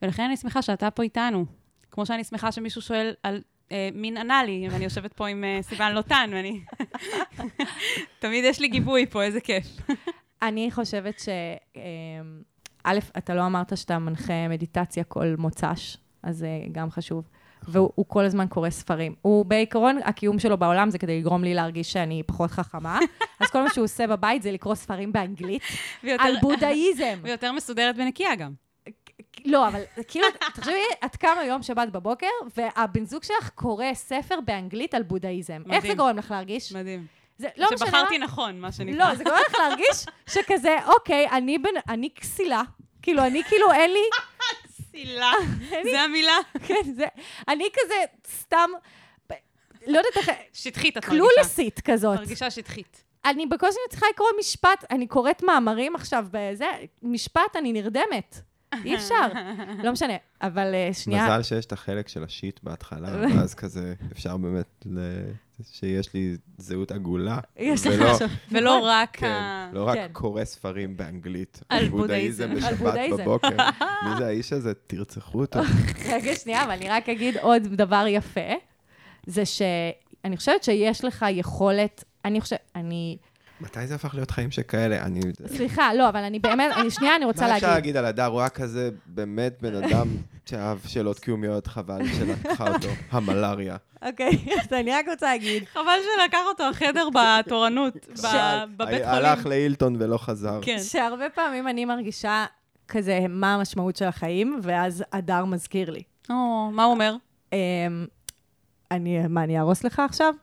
[0.01, 1.45] ולכן אני שמחה שאתה פה איתנו.
[1.91, 3.41] כמו שאני שמחה שמישהו שואל על
[3.71, 6.59] אה, מין אנאלי, ואני יושבת פה עם אה, סיוון לוטן, ואני...
[8.19, 9.65] תמיד יש לי גיבוי פה, איזה כיף.
[10.41, 11.29] אני חושבת ש...
[11.75, 11.81] אמ,
[12.83, 17.23] א', אתה לא אמרת שאתה מנחה מדיטציה כל מוצ"ש, אז זה גם חשוב.
[17.67, 19.15] והוא הוא כל הזמן קורא ספרים.
[19.21, 22.99] הוא בעיקרון, הקיום שלו בעולם זה כדי לגרום לי להרגיש שאני פחות חכמה.
[23.39, 25.61] אז כל מה שהוא עושה בבית זה לקרוא ספרים באנגלית
[26.03, 27.19] ויותר- על בודהיזם.
[27.21, 28.51] ויותר מסודרת ונקייה גם.
[29.45, 30.73] לא, אבל כאילו, תחשבי,
[31.05, 32.27] את קמה יום שבת בבוקר,
[32.57, 35.61] והבן זוג שלך קורא ספר באנגלית על בודהיזם.
[35.71, 35.93] איך זה.
[35.93, 36.73] גורם לך להרגיש?
[36.75, 37.18] מדהים.
[37.39, 37.87] זה לא משנה.
[37.87, 39.09] שבחרתי נכון, מה שנקרא.
[39.09, 42.61] לא, זה גורם לך להרגיש שכזה, אוקיי, אני בן, אני כסילה.
[43.01, 43.99] כאילו, אני כאילו, אין לי,
[44.91, 45.31] סילה.
[45.91, 46.37] זה המילה.
[46.67, 47.05] כן, זה,
[47.47, 47.95] אני כזה
[48.39, 48.69] סתם,
[49.87, 51.23] לא יודעת איך, שטחית, את מרגישה.
[51.25, 52.19] קלולסית כזאת.
[52.19, 53.03] מרגישה שטחית.
[53.25, 56.65] אני בקושי מצליחה לקרוא משפט, אני קוראת מאמרים עכשיו בזה,
[57.03, 58.41] משפט, אני נרדמת.
[58.85, 59.27] אי אפשר.
[59.83, 61.23] לא משנה, אבל אה, שנייה.
[61.25, 65.31] מזל שיש את החלק של השיט בהתחלה, ואז כזה אפשר באמת, ל-
[65.71, 67.39] שיש לי זהות עגולה.
[67.57, 68.27] יש לך עכשיו.
[68.51, 68.89] ולא נכון.
[68.89, 69.69] רק כן.
[69.73, 70.07] לא רק כן.
[70.11, 71.59] קורא ספרים באנגלית.
[71.69, 72.67] על בודהיזם בודהיזם.
[72.67, 73.17] על בשבת בודהיזם.
[73.17, 73.49] בבוקר.
[74.05, 74.73] מי זה האיש הזה?
[74.87, 75.59] תרצחו אותו.
[76.13, 78.49] רגע, שנייה, אבל אני רק אגיד עוד דבר יפה,
[79.25, 83.17] זה שאני חושבת שיש לך יכולת, אני חושבת, אני,
[83.61, 85.01] מתי זה הפך להיות חיים שכאלה?
[85.05, 85.19] אני...
[85.47, 87.75] סליחה, לא, אבל אני באמת, אני שנייה, אני רוצה מה אפשר להגיד.
[87.75, 88.25] להגיד על הדר?
[88.25, 90.07] הוא היה כזה באמת בן אדם
[90.45, 93.75] שאהב שאלות קיומיות, חבל שלקחה אותו המלאריה.
[94.05, 94.29] אוקיי,
[94.61, 97.93] אז אני רק רוצה להגיד, חבל שלקח אותו החדר בתורנות,
[98.23, 99.47] ב- בבית הלך חולים.
[99.57, 100.59] להילטון ולא חזר.
[100.61, 100.79] כן.
[100.79, 102.45] שהרבה פעמים אני מרגישה
[102.87, 106.03] כזה, מה המשמעות של החיים, ואז הדר מזכיר לי.
[106.29, 106.35] או,
[106.73, 107.15] מה הוא אומר?
[107.53, 107.57] אמ,
[108.91, 110.33] אני, מה, אני אהרוס לך עכשיו?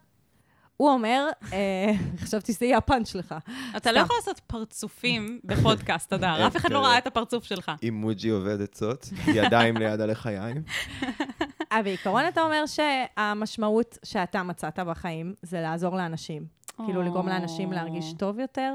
[0.76, 3.34] הוא אומר, אה, חשבתי שזה יהיה הפאנץ' שלך.
[3.76, 4.00] אתה לא.
[4.00, 6.36] יכול לעשות פרצופים בפודקאסט, אדר.
[6.46, 7.72] אף אחד לא ראה את הפרצוף שלך.
[7.88, 10.62] אם מוג'י עובד עצות, ידיים ליד הלחיים.
[11.72, 16.46] אבל בעיקרון אתה אומר שהמשמעות שאתה מצאת בחיים זה לעזור לאנשים.
[16.76, 18.74] כאילו לגרום לאנשים להרגיש טוב יותר,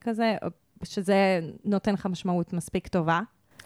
[0.00, 0.36] כזה,
[0.84, 3.20] שזה נותן לך משמעות מספיק טובה.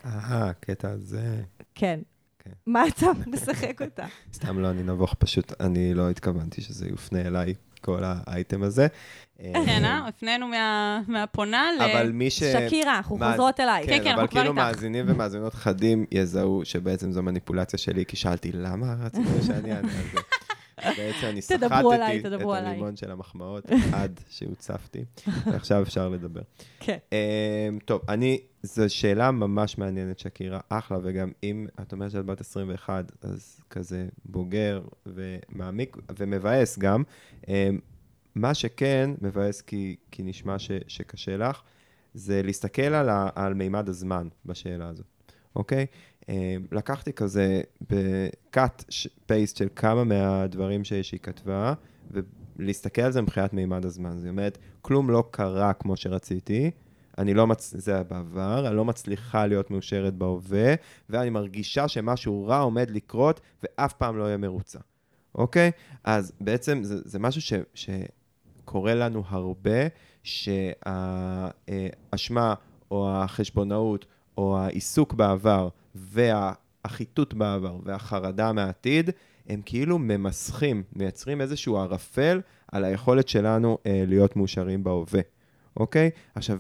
[0.04, 1.42] אהה, הקטע הזה.
[1.74, 2.00] כן.
[2.44, 2.50] כן.
[2.66, 4.06] מה אתה משחק אותה?
[4.34, 8.86] סתם לא, אני נבוך, פשוט אני לא התכוונתי שזה יופנה אליי, כל האייטם הזה.
[9.38, 10.08] כן, אה?
[10.08, 11.82] הפנינו מה- מהפונה ל...
[11.82, 12.42] אבל מי ש...
[12.44, 13.86] שקירה, אנחנו חוזרות אלייך.
[13.86, 14.64] כן, כן, כן, אבל אנחנו כבר כאילו איתך.
[14.66, 20.04] מאזינים ומאזינות חדים יזהו שבעצם זו מניפולציה שלי, כי שאלתי למה רצית שאני אענה על
[20.12, 20.18] זה.
[20.84, 22.66] בעצם אני סחטתי את.
[22.66, 25.04] הלימון של המחמאות עד שהוצפתי,
[25.46, 26.40] ועכשיו אפשר לדבר.
[26.80, 26.96] כן.
[27.12, 32.40] אמ, טוב, אני, זו שאלה ממש מעניינת, שקירה, אחלה, וגם אם את אומרת שאת בת
[32.40, 37.02] 21, אז כזה בוגר ומעמיק ומבאס גם.
[37.48, 37.78] אמ,
[38.34, 41.62] מה שכן מבאס כי, כי נשמע ש, שקשה לך,
[42.14, 45.06] זה להסתכל על, ה, על מימד הזמן בשאלה הזאת,
[45.56, 45.80] אוקיי?
[45.80, 45.86] אמ,
[46.72, 47.60] לקחתי כזה
[47.90, 48.82] ב-cut
[49.28, 51.74] paste של כמה מהדברים שהיא כתבה,
[52.58, 54.18] ולהסתכל על זה מבחינת מימד הזמן.
[54.18, 56.70] זאת אומרת, כלום לא קרה כמו שרציתי,
[57.18, 57.74] אני לא מצ...
[57.76, 60.74] זה היה בעבר, אני לא מצליחה להיות מאושרת בהווה,
[61.10, 64.78] ואני מרגישה שמשהו רע עומד לקרות, ואף פעם לא אהיה מרוצה,
[65.34, 65.70] אוקיי?
[66.04, 69.86] אז בעצם זה, זה משהו ש, שקורה לנו הרבה,
[70.22, 70.94] שהאשמה
[72.90, 74.06] או החשבונאות
[74.38, 79.10] או העיסוק בעבר והחיטוט בעבר והחרדה מהעתיד,
[79.48, 82.40] הם כאילו ממסכים, מייצרים איזשהו ערפל
[82.72, 85.20] על היכולת שלנו אה, להיות מאושרים בהווה,
[85.76, 86.10] אוקיי?
[86.34, 86.58] עכשיו,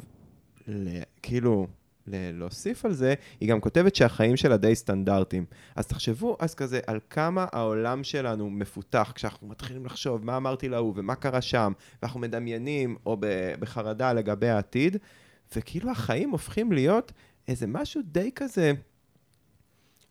[0.68, 1.66] ל- כאילו,
[2.06, 5.44] ל- להוסיף על זה, היא גם כותבת שהחיים שלה די סטנדרטיים.
[5.76, 10.92] אז תחשבו אז כזה על כמה העולם שלנו מפותח כשאנחנו מתחילים לחשוב מה אמרתי להוא
[10.96, 11.72] ומה קרה שם,
[12.02, 14.96] ואנחנו מדמיינים או ב- בחרדה לגבי העתיד,
[15.56, 17.12] וכאילו החיים הופכים להיות
[17.48, 18.72] איזה משהו די כזה,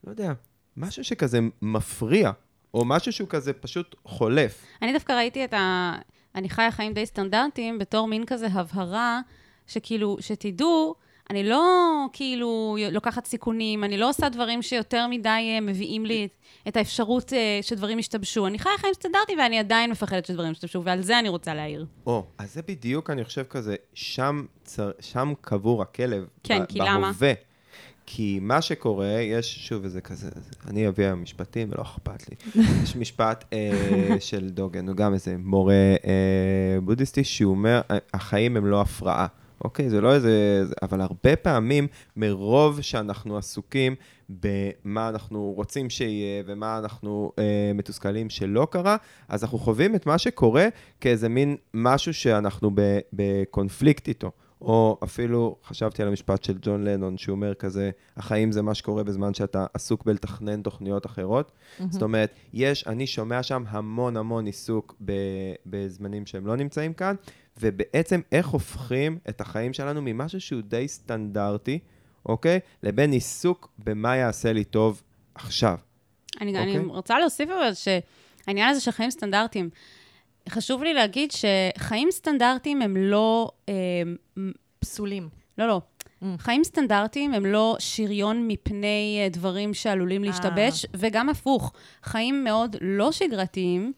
[0.03, 0.33] לא יודע,
[0.77, 2.31] משהו שכזה מפריע,
[2.73, 4.65] או משהו שהוא כזה פשוט חולף.
[4.81, 5.95] אני דווקא ראיתי את ה...
[6.35, 9.21] אני חיה חיים די סטנדרטיים בתור מין כזה הבהרה,
[9.67, 10.95] שכאילו, שתדעו,
[11.29, 11.65] אני לא
[12.13, 16.27] כאילו לוקחת סיכונים, אני לא עושה דברים שיותר מדי אה, מביאים לי
[16.67, 18.47] את, האפשרות אה, שדברים ישתבשו.
[18.47, 21.85] אני חיה חיים סטנדרטיים ואני עדיין מפחדת שדברים ישתבשו, ועל זה אני רוצה להעיר.
[22.05, 26.27] או, אז זה בדיוק, אני חושב כזה, שם, צר, שם קבור הכלב.
[26.43, 27.11] כן, ב- כי למה?
[28.13, 30.29] כי מה שקורה, יש, שוב, איזה כזה,
[30.67, 32.35] אני אביא היום משפטים ולא אכפת לי.
[32.83, 33.71] יש משפט אה,
[34.19, 35.73] של דוגן, הוא גם איזה מורה
[36.05, 39.27] אה, בודהיסטי, שהוא אומר, "אה, החיים הם לא הפרעה.
[39.63, 40.29] אוקיי, זה לא איזה...
[40.65, 41.87] זה- אבל הרבה פעמים,
[42.17, 43.95] מרוב שאנחנו עסוקים
[44.29, 47.43] במה אנחנו רוצים שיהיה ומה אנחנו אה,
[47.75, 48.97] מתוסכלים שלא קרה,
[49.29, 50.67] אז אנחנו חווים את מה שקורה
[51.01, 54.31] כאיזה מין משהו שאנחנו ב, בקונפליקט איתו.
[54.61, 59.03] או אפילו, חשבתי על המשפט של ג'ון לנון, שהוא אומר כזה, החיים זה מה שקורה
[59.03, 61.51] בזמן שאתה עסוק בלתכנן תוכניות אחרות.
[61.89, 65.11] זאת אומרת, יש, אני שומע שם המון המון עיסוק ב,
[65.65, 67.15] בזמנים שהם לא נמצאים כאן,
[67.59, 71.79] ובעצם איך הופכים את החיים שלנו ממשהו שהוא די סטנדרטי,
[72.25, 72.59] אוקיי?
[72.83, 75.01] לבין עיסוק במה יעשה לי טוב
[75.35, 75.77] עכשיו.
[76.41, 76.95] אני, אני אוקיי.
[76.95, 79.69] רוצה להוסיף אבל שהעניין הזה של חיים סטנדרטיים,
[80.49, 83.51] חשוב לי להגיד שחיים סטנדרטיים הם לא...
[83.69, 83.73] אה,
[84.79, 85.29] פסולים.
[85.57, 85.81] לא, לא.
[86.23, 86.25] Mm.
[86.37, 91.73] חיים סטנדרטיים הם לא שריון מפני אה, דברים שעלולים להשתבש, וגם הפוך.
[92.03, 93.93] חיים מאוד לא שגרתיים,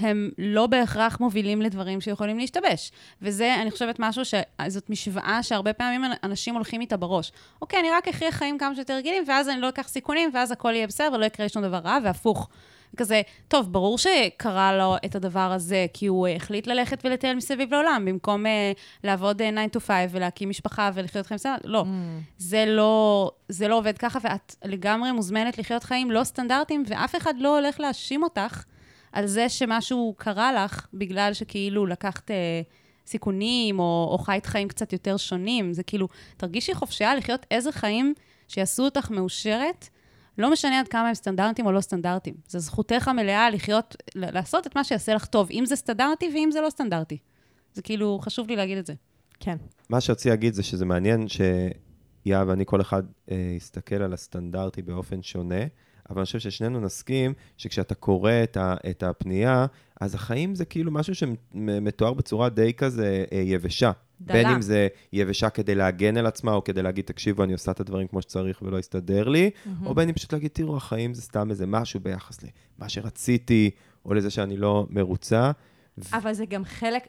[0.00, 2.92] הם לא בהכרח מובילים לדברים שיכולים להשתבש.
[3.22, 7.32] וזה, אני חושבת, משהו שזאת משוואה שהרבה פעמים אנשים הולכים איתה בראש.
[7.62, 10.72] אוקיי, אני רק אחיה חיים כמה שיותר רגילים, ואז אני לא אקח סיכונים, ואז הכל
[10.74, 12.48] יהיה בסדר ולא יקרה שום דבר רע, והפוך.
[12.94, 17.74] כזה, טוב, ברור שקרה לו את הדבר הזה, כי הוא אה, החליט ללכת ולטייל מסביב
[17.74, 18.72] לעולם, במקום אה,
[19.04, 21.72] לעבוד אה, 9 to 5 ולהקים משפחה ולחיות חיים סטנדרטיים.
[21.72, 21.84] לא,
[22.38, 27.34] זה לא, זה לא עובד ככה, ואת לגמרי מוזמנת לחיות חיים לא סטנדרטיים, ואף אחד
[27.38, 28.64] לא הולך להאשים אותך
[29.12, 32.62] על זה שמשהו קרה לך, בגלל שכאילו לקחת אה,
[33.06, 35.72] סיכונים, או, או חיית חיים קצת יותר שונים.
[35.72, 38.14] זה כאילו, תרגישי חופשייה לחיות איזה חיים
[38.48, 39.88] שיעשו אותך מאושרת,
[40.38, 42.34] לא משנה עד כמה הם סטנדרטיים או לא סטנדרטיים.
[42.48, 46.48] זו זכותך המלאה לחיות, ל- לעשות את מה שיעשה לך טוב, אם זה סטנדרטי ואם
[46.52, 47.18] זה לא סטנדרטי.
[47.74, 48.94] זה כאילו, חשוב לי להגיד את זה.
[49.40, 49.56] כן.
[49.90, 55.22] מה שרציתי להגיד זה שזה מעניין שיהב ואני, כל אחד אה, יסתכל על הסטנדרטי באופן
[55.22, 55.64] שונה,
[56.10, 59.66] אבל אני חושב ששנינו נסכים שכשאתה קורא את, ה, את הפנייה,
[60.00, 63.90] אז החיים זה כאילו משהו שמתואר בצורה די כזה אה, יבשה.
[64.20, 64.36] דלה.
[64.36, 67.80] בין אם זה יבשה כדי להגן על עצמה, או כדי להגיד, תקשיבו, אני עושה את
[67.80, 69.50] הדברים כמו שצריך ולא יסתדר לי,
[69.84, 73.70] או בין אם פשוט להגיד, תראו, החיים זה סתם איזה משהו ביחס למה שרציתי,
[74.04, 75.50] או לזה שאני לא מרוצה.
[76.12, 77.06] אבל זה גם חלק,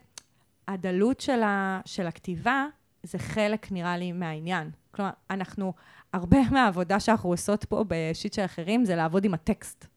[0.67, 2.65] הדלות של, ה, של הכתיבה,
[3.03, 4.69] זה חלק, נראה לי, מהעניין.
[4.91, 5.73] כלומר, אנחנו,
[6.13, 9.87] הרבה מהעבודה שאנחנו עושות פה בשיט של אחרים, זה לעבוד עם הטקסט.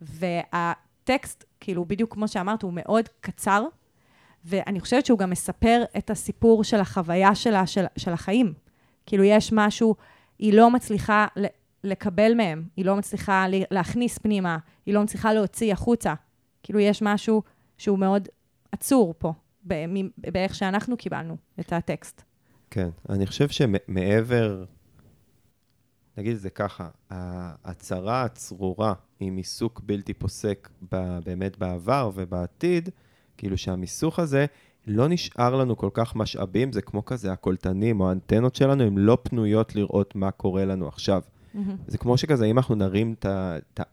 [0.00, 3.64] והטקסט, כאילו, בדיוק כמו שאמרת, הוא מאוד קצר,
[4.44, 8.54] ואני חושבת שהוא גם מספר את הסיפור של החוויה שלה, של, של החיים.
[9.06, 9.94] כאילו, יש משהו,
[10.38, 11.26] היא לא מצליחה
[11.84, 16.14] לקבל מהם, היא לא מצליחה להכניס פנימה, היא לא מצליחה להוציא החוצה.
[16.62, 17.42] כאילו, יש משהו
[17.78, 18.28] שהוא מאוד
[18.72, 19.32] עצור פה,
[20.18, 22.22] באיך שאנחנו קיבלנו את הטקסט.
[22.70, 24.64] כן, אני חושב שמעבר,
[26.16, 32.88] נגיד את זה ככה, ההצהרה הצרורה עם עיסוק בלתי פוסק ב, באמת בעבר ובעתיד,
[33.38, 34.46] כאילו שהמיסוך הזה,
[34.86, 39.18] לא נשאר לנו כל כך משאבים, זה כמו כזה הקולטנים או האנטנות שלנו, הן לא
[39.22, 41.22] פנויות לראות מה קורה לנו עכשיו.
[41.86, 43.14] זה כמו שכזה, אם אנחנו נרים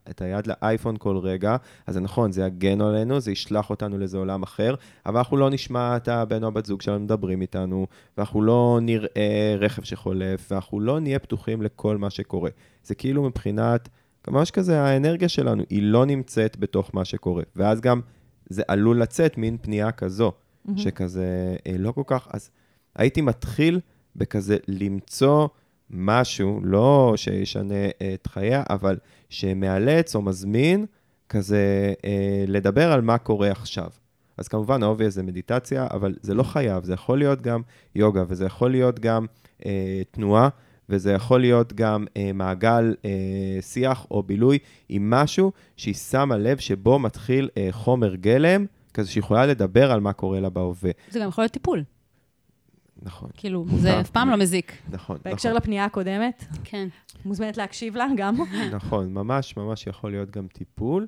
[0.10, 1.56] את היד לאייפון כל רגע,
[1.88, 4.76] אז זה נכון, זה יגן עלינו, זה ישלח אותנו לאיזה עולם אחר,
[5.06, 7.88] אבל אנחנו לא נשמע את הבן או הבת זוג שלנו מדברים איתנו,
[8.18, 12.50] ואנחנו לא נראה רכב שחולף, ואנחנו לא נהיה פתוחים לכל מה שקורה.
[12.84, 13.89] זה כאילו מבחינת,
[14.28, 17.44] ממש כזה, האנרגיה שלנו, היא לא נמצאת בתוך מה שקורה.
[17.56, 18.02] ואז גם
[18.50, 20.32] זה עלול לצאת מין פנייה כזו,
[20.76, 22.50] שכזה אה, לא כל כך, אז
[22.96, 23.80] הייתי מתחיל
[24.16, 25.48] בכזה למצוא
[25.89, 28.98] משהו, לא שישנה את חייה, אבל
[29.30, 30.86] שמאלץ או מזמין
[31.30, 33.89] כזה אה, לדבר על מה קורה עכשיו.
[34.38, 37.62] אז כמובן, האובי זה מדיטציה, אבל זה לא חייב, זה יכול להיות גם
[37.96, 39.26] יוגה, וזה יכול להיות גם
[39.66, 40.50] אה, תנועה,
[40.90, 44.60] וזה יכול להיות גם אה, מעגל אה, שיח או בילוי
[44.90, 50.00] עם משהו שהיא שמה לב שבו מתחיל אה, חומר גלם, כזה שהיא יכולה לדבר על
[50.00, 50.92] מה קורה לה בהווה.
[51.10, 51.84] זה גם יכול להיות טיפול.
[53.02, 54.78] נכון, כאילו, זה אף פעם לא מזיק.
[54.90, 55.62] נכון, בהקשר נכון.
[55.62, 56.88] לפנייה הקודמת, כן.
[57.26, 58.36] מוזמנת להקשיב לה גם.
[58.76, 61.08] נכון, ממש ממש יכול להיות גם טיפול.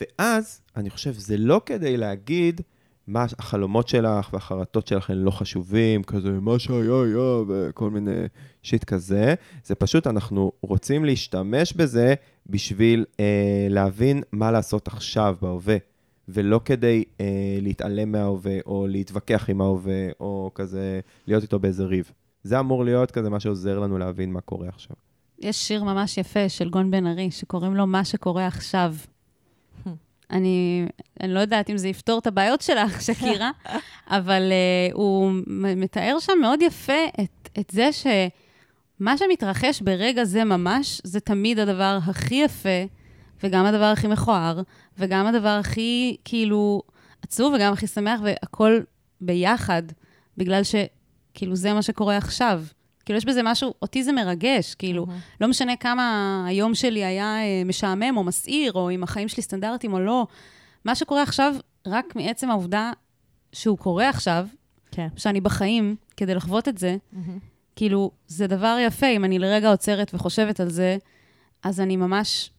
[0.00, 2.60] ואז, אני חושב, זה לא כדי להגיד
[3.06, 8.10] מה החלומות שלך והחרטות שלך הן לא חשובים, כזה מה שהיה היה וכל מיני
[8.62, 9.34] שיט כזה,
[9.64, 12.14] זה פשוט אנחנו רוצים להשתמש בזה
[12.46, 15.76] בשביל אה, להבין מה לעשות עכשיו בהווה,
[16.28, 22.12] ולא כדי אה, להתעלם מההווה או להתווכח עם ההווה או כזה להיות איתו באיזה ריב.
[22.42, 24.96] זה אמור להיות כזה מה שעוזר לנו להבין מה קורה עכשיו.
[25.38, 28.94] יש שיר ממש יפה של גון בן ארי, שקוראים לו מה שקורה עכשיו.
[30.30, 30.86] אני,
[31.22, 33.50] אני לא יודעת אם זה יפתור את הבעיות שלך, שקירה,
[34.06, 35.32] אבל uh, הוא
[35.76, 41.98] מתאר שם מאוד יפה את, את זה שמה שמתרחש ברגע זה ממש, זה תמיד הדבר
[42.06, 42.84] הכי יפה,
[43.42, 44.62] וגם הדבר הכי מכוער,
[44.98, 46.82] וגם הדבר הכי, כאילו,
[47.22, 48.80] עצוב, וגם הכי שמח, והכל
[49.20, 49.82] ביחד,
[50.36, 52.62] בגלל שכאילו זה מה שקורה עכשיו.
[53.06, 55.06] כאילו, יש בזה משהו, אותי זה מרגש, כאילו,
[55.40, 59.92] לא משנה כמה היום שלי היה אה, משעמם או מסעיר, או אם החיים שלי סטנדרטיים
[59.92, 60.26] או לא,
[60.84, 61.54] מה שקורה עכשיו,
[61.86, 62.92] רק מעצם העובדה
[63.52, 64.46] שהוא קורה עכשיו,
[64.90, 65.08] כן.
[65.16, 66.96] שאני בחיים, כדי לחוות את זה,
[67.76, 70.96] כאילו, זה דבר יפה, אם אני לרגע עוצרת וחושבת על זה,
[71.62, 72.50] אז אני ממש,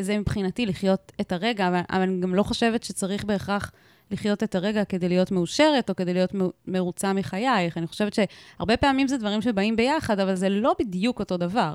[0.00, 3.72] זה מבחינתי לחיות את הרגע, אבל, אבל אני גם לא חושבת שצריך בהכרח
[4.10, 6.32] לחיות את הרגע כדי להיות מאושרת, או כדי להיות
[6.66, 7.78] מרוצה מחייך.
[7.78, 11.74] אני חושבת שהרבה פעמים זה דברים שבאים ביחד, אבל זה לא בדיוק אותו דבר.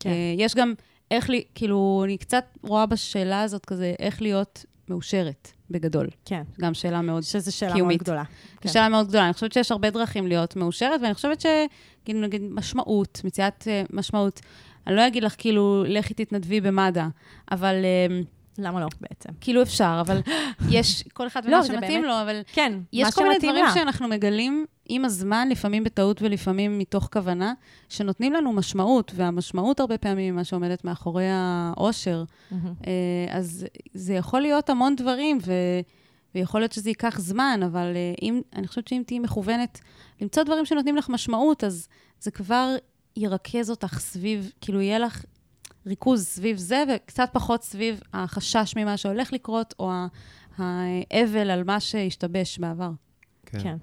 [0.00, 0.10] כן.
[0.10, 0.74] אה, יש גם
[1.10, 6.08] איך לי, כאילו, אני קצת רואה בשאלה הזאת כזה, איך להיות מאושרת, בגדול.
[6.24, 6.42] כן.
[6.60, 8.02] גם שאלה מאוד שזו שאלה מאוד קיומית.
[8.02, 8.24] גדולה.
[8.60, 8.68] כן.
[8.68, 9.24] זו שאלה מאוד גדולה.
[9.24, 14.40] אני חושבת שיש הרבה דרכים להיות מאושרת, ואני חושבת שכאילו, נגיד, משמעות, מציאת אה, משמעות,
[14.86, 17.06] אני לא אגיד לך, כאילו, לכי תתנדבי במד"א,
[17.50, 18.20] אבל אה,
[18.62, 19.28] למה לא בעצם?
[19.40, 20.20] כאילו אפשר, אבל
[20.70, 23.74] יש, כל אחד לא, ומה זה שמתאים לו, אבל כן, יש כל מיני דברים לה.
[23.74, 27.52] שאנחנו מגלים עם הזמן, לפעמים בטעות ולפעמים מתוך כוונה,
[27.88, 32.24] שנותנים לנו משמעות, והמשמעות הרבה פעמים היא מה שעומדת מאחורי האושר.
[32.50, 32.74] מהמם.
[32.86, 35.52] אה, אז זה יכול להיות המון דברים, ו...
[36.34, 39.80] ויכול להיות שזה ייקח זמן, אבל אה, אם, אני חושבת שאם תהיי מכוונת
[40.20, 41.88] למצוא דברים שנותנים לך משמעות, אז
[42.20, 42.76] זה כבר
[43.16, 45.24] ירכז אותך סביב, כאילו יהיה לך
[45.86, 49.92] ריכוז סביב זה, וקצת פחות סביב החשש ממה שהולך לקרות, או
[50.58, 52.90] האבל על מה שהשתבש בעבר.
[53.46, 53.76] כן.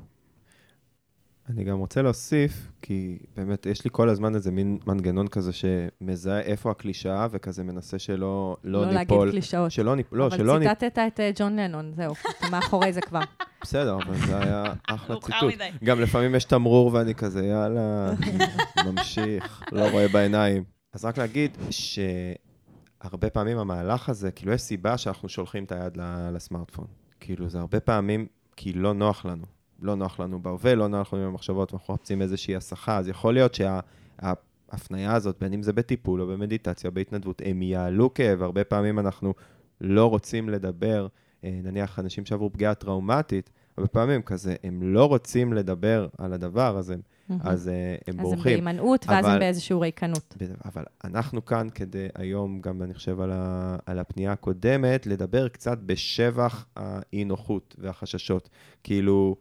[1.50, 6.40] אני גם רוצה להוסיף, כי באמת יש לי כל הזמן איזה מין מנגנון כזה שמזהה
[6.42, 9.32] איפה הקלישאה, וכזה מנסה שלא לא לא להגיד ניפול.
[9.32, 9.72] קלישאות.
[9.72, 10.76] שלא ניפול, לא, שלא אבל ניפול.
[10.76, 13.20] ציטטת את אה, ג'ון לנון, זהו, אתה מאחורי זה כבר.
[13.64, 15.54] בסדר, אבל זה היה אחלה ציטוט.
[15.84, 18.12] גם לפעמים יש תמרור ואני כזה, יאללה,
[18.86, 20.77] ממשיך, לא רואה בעיניים.
[20.98, 25.98] אז רק להגיד שהרבה פעמים המהלך הזה, כאילו יש סיבה שאנחנו שולחים את היד
[26.34, 26.86] לסמארטפון.
[27.20, 29.46] כאילו זה הרבה פעמים כי לא נוח לנו.
[29.82, 33.34] לא נוח לנו בהווה, לא נוח לנו עם המחשבות, ואנחנו מחפשים איזושהי הסחה, אז יכול
[33.34, 39.00] להיות שההפניה הזאת, בין אם זה בטיפול או במדיטציה בהתנדבות, הם יעלו כאב, הרבה פעמים
[39.00, 39.34] אנחנו
[39.82, 41.08] לא רוצים לדבר,
[41.44, 46.78] אה, נניח אנשים שעברו פגיעה טראומטית, הרבה פעמים כזה, הם לא רוצים לדבר על הדבר
[46.78, 47.00] הזה, אז
[47.30, 47.70] הם אז
[48.08, 48.44] הם בורחים.
[48.44, 50.36] בהימנעות, ואז הם באיזשהו ריקנות.
[50.66, 55.78] אבל אנחנו כאן כדי היום, גם אני חושב על, ה, על הפנייה הקודמת, לדבר קצת
[55.78, 58.50] בשבח האי-נוחות והחששות.
[58.84, 59.36] כאילו,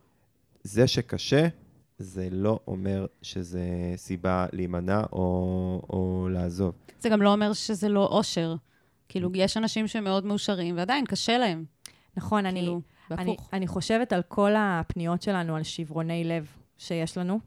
[0.62, 1.49] זה שקשה,
[1.99, 3.64] זה לא אומר שזה
[3.97, 6.74] סיבה להימנע או, או לעזוב.
[7.01, 8.55] זה גם לא אומר שזה לא אושר.
[9.09, 11.64] כאילו, יש אנשים שמאוד מאושרים, ועדיין קשה להם.
[12.16, 12.53] נכון.
[12.53, 12.80] כאילו, אני,
[13.11, 13.48] והפוך.
[13.52, 16.46] אני חושבת על כל הפניות שלנו על שברוני לב
[16.78, 17.40] שיש לנו,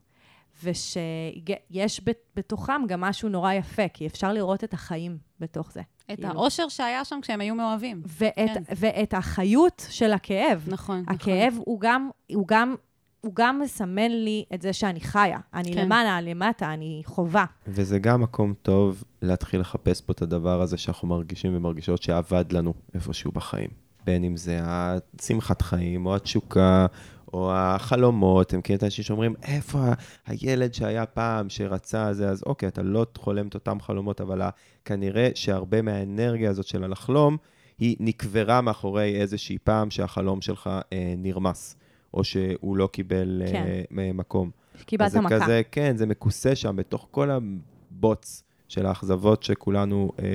[0.63, 2.01] ושיש
[2.35, 5.81] בתוכם גם משהו נורא יפה, כי אפשר לראות את החיים בתוך זה.
[6.11, 6.29] את כאילו.
[6.29, 8.01] האושר שהיה שם כשהם היו מאוהבים.
[8.05, 8.63] ואת, כן.
[8.75, 10.65] ואת החיות של הכאב.
[10.67, 12.75] נכון, הכאב הוא גם, הוא גם,
[13.21, 15.39] הוא גם מסמן לי את זה שאני חיה.
[15.53, 15.85] אני כן.
[15.85, 17.45] למעלה, למטה, אני חובה.
[17.67, 22.73] וזה גם מקום טוב להתחיל לחפש פה את הדבר הזה שאנחנו מרגישים ומרגישות שאבד לנו
[22.93, 23.88] איפשהו בחיים.
[24.09, 26.85] בין אם זה השמחת חיים, או התשוקה,
[27.33, 28.53] או החלומות.
[28.53, 29.79] מכירים את האנשים שאומרים, איפה
[30.27, 34.41] הילד שהיה פעם, שרצה זה, אז אוקיי, אתה לא חולם את אותם חלומות, אבל
[34.85, 37.37] כנראה שהרבה מהאנרגיה הזאת של הלחלום,
[37.79, 41.75] היא נקברה מאחורי איזושהי פעם שהחלום שלך אה, נרמס,
[42.13, 43.63] או שהוא לא קיבל כן.
[43.97, 44.49] אה, מקום.
[44.85, 45.39] קיבלת מכה.
[45.39, 50.25] כזה, כן, זה מכוסה שם בתוך כל הבוץ של האכזבות שכולנו אה,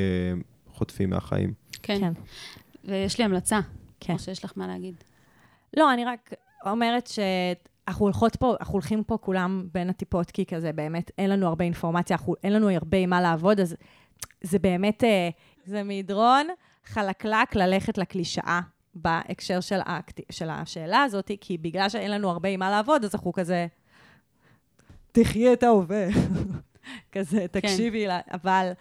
[0.72, 1.52] חוטפים מהחיים.
[1.82, 2.00] כן.
[2.00, 2.12] כן.
[2.84, 3.60] ויש לי המלצה.
[4.00, 4.12] כן.
[4.12, 4.94] או שיש לך מה להגיד.
[5.76, 6.32] לא, אני רק
[6.66, 11.46] אומרת שאנחנו הולכות פה, אנחנו הולכים פה כולם בין הטיפות, כי כזה באמת אין לנו
[11.46, 13.76] הרבה אינפורמציה, אנחנו, אין לנו הרבה עם מה לעבוד, אז
[14.42, 15.28] זה באמת, אה,
[15.64, 16.46] זה מדרון
[16.84, 18.60] חלקלק ללכת לקלישאה
[18.94, 23.14] בהקשר של, האקט, של השאלה הזאת, כי בגלל שאין לנו הרבה עם מה לעבוד, אז
[23.14, 23.66] אנחנו כזה,
[25.12, 26.06] תחי את ההווה.
[27.12, 28.72] כזה, תקשיבי לה, אבל...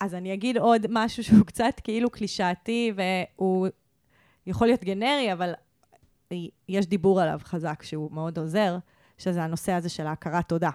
[0.00, 3.68] אז אני אגיד עוד משהו שהוא קצת כאילו קלישאתי, והוא
[4.46, 5.52] יכול להיות גנרי, אבל
[6.68, 8.76] יש דיבור עליו חזק שהוא מאוד עוזר,
[9.18, 10.70] שזה הנושא הזה של ההכרת תודה.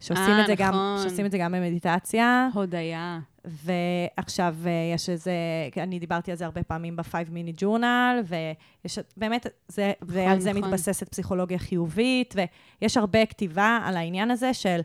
[0.00, 0.98] שעושים, אה, את זה גם, נכון.
[1.02, 3.18] שעושים את זה גם במדיטציה, הודיה.
[3.44, 5.32] ועכשיו אה, יש איזה,
[5.76, 10.64] אני דיברתי על זה הרבה פעמים ב-5 מיני ג'ורנל, ויש באמת, זה, ועל זה נכון.
[10.64, 12.34] מתבססת פסיכולוגיה חיובית,
[12.82, 14.80] ויש הרבה כתיבה על העניין הזה של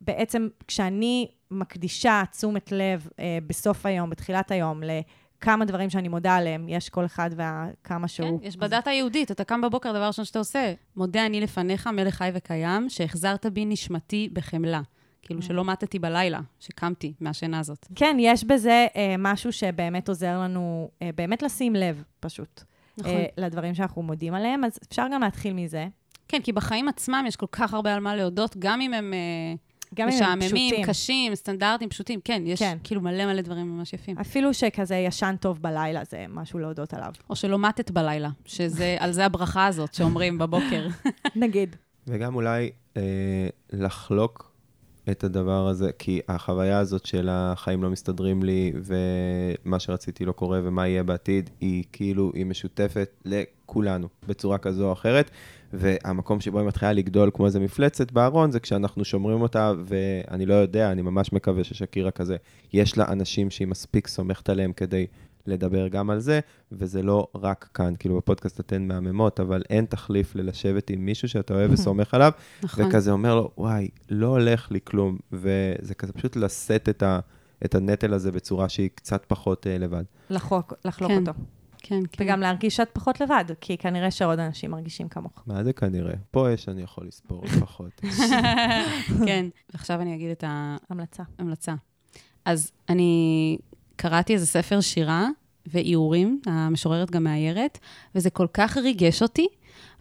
[0.00, 6.68] בעצם כשאני מקדישה תשומת לב אה, בסוף היום, בתחילת היום, לכמה דברים שאני מודה עליהם,
[6.68, 8.40] יש כל אחד וכמה כן, שהוא.
[8.42, 12.30] יש בדת היהודית, אתה קם בבוקר, דבר ראשון שאתה עושה, מודה אני לפניך, מלך חי
[12.34, 14.80] וקיים, שהחזרת בי נשמתי בחמלה.
[15.22, 17.86] כאילו שלא מתתי בלילה, שקמתי מהשינה הזאת.
[17.94, 22.62] כן, יש בזה אה, משהו שבאמת עוזר לנו, אה, באמת לשים לב, פשוט,
[22.98, 23.12] נכון.
[23.12, 25.88] אה, לדברים שאנחנו מודים עליהם, אז אפשר גם להתחיל מזה.
[26.28, 29.54] כן, כי בחיים עצמם יש כל כך הרבה על מה להודות, גם אם הם אה,
[29.94, 30.84] גם אם הם משעממים, פשוטים.
[30.86, 32.20] קשים, סטנדרטים, פשוטים.
[32.24, 32.78] כן, יש כן.
[32.84, 34.18] כאילו מלא מלא דברים ממש יפים.
[34.18, 37.12] אפילו שכזה ישן טוב בלילה, זה משהו להודות עליו.
[37.30, 40.88] או שלא מתת בלילה, שזה, על זה הברכה הזאת שאומרים בבוקר.
[41.36, 41.76] נגיד.
[42.06, 43.02] וגם אולי אה,
[43.72, 44.52] לחלוק
[45.10, 50.60] את הדבר הזה, כי החוויה הזאת של החיים לא מסתדרים לי, ומה שרציתי לא קורה,
[50.64, 55.30] ומה יהיה בעתיד, היא כאילו, היא משותפת לכולנו, בצורה כזו או אחרת.
[55.72, 60.54] והמקום שבו היא מתחילה לגדול כמו איזה מפלצת בארון, זה כשאנחנו שומרים אותה, ואני לא
[60.54, 62.36] יודע, אני ממש מקווה ששקירה כזה,
[62.72, 65.06] יש לה אנשים שהיא מספיק סומכת עליהם כדי
[65.46, 66.40] לדבר גם על זה,
[66.72, 71.54] וזה לא רק כאן, כאילו בפודקאסט אתן מהממות, אבל אין תחליף ללשבת עם מישהו שאתה
[71.54, 72.84] אוהב וסומך עליו, נכון.
[72.84, 77.20] וכזה אומר לו, וואי, לא הולך לי כלום, וזה כזה פשוט לשאת את, ה,
[77.64, 80.04] את הנטל הזה בצורה שהיא קצת פחות אה, לבד.
[80.30, 81.18] לחלוק, לחלוק כן.
[81.18, 81.32] אותו.
[81.88, 82.24] כן, כן.
[82.24, 85.42] וגם להרגיש שאת פחות לבד, כי כנראה שעוד אנשים מרגישים כמוך.
[85.46, 86.14] מה זה כנראה?
[86.30, 88.00] פה יש, אני יכול לספור לפחות.
[89.26, 90.44] כן, ועכשיו אני אגיד את
[90.90, 91.22] המלצה.
[91.38, 91.74] ההמלצה.
[92.44, 93.58] אז אני
[93.96, 95.28] קראתי איזה ספר שירה
[95.66, 97.78] ואיורים, המשוררת גם מאיירת,
[98.14, 99.46] וזה כל כך ריגש אותי,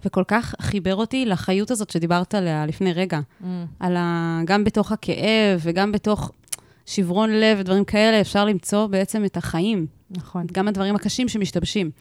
[0.06, 3.20] וכל כך חיבר אותי לחיות הזאת שדיברת עליה לפני רגע.
[3.20, 3.46] Mm.
[3.80, 4.42] על ה...
[4.46, 6.32] גם בתוך הכאב וגם בתוך
[6.86, 10.48] שברון לב ודברים כאלה, אפשר למצוא בעצם את החיים, נכון.
[10.52, 11.92] גם הדברים הקשים שמשתבשים.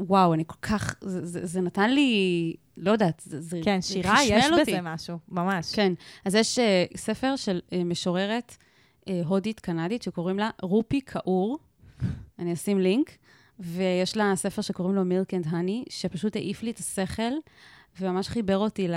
[0.00, 4.16] ווואו, אני כל כך, זה, זה, זה נתן לי, לא יודעת, זה, זה כן, שירה,
[4.16, 4.72] חשמל יש אותי.
[4.72, 5.74] בזה משהו, ממש.
[5.74, 5.92] כן,
[6.24, 8.56] אז יש uh, ספר של uh, משוררת
[9.00, 11.58] uh, הודית-קנדית שקוראים לה רופי קאור,
[12.38, 13.10] אני אשים לינק,
[13.58, 17.32] ויש לה ספר שקוראים לו Milk and Honey, שפשוט העיף לי את השכל,
[18.00, 18.94] וממש חיבר אותי ל...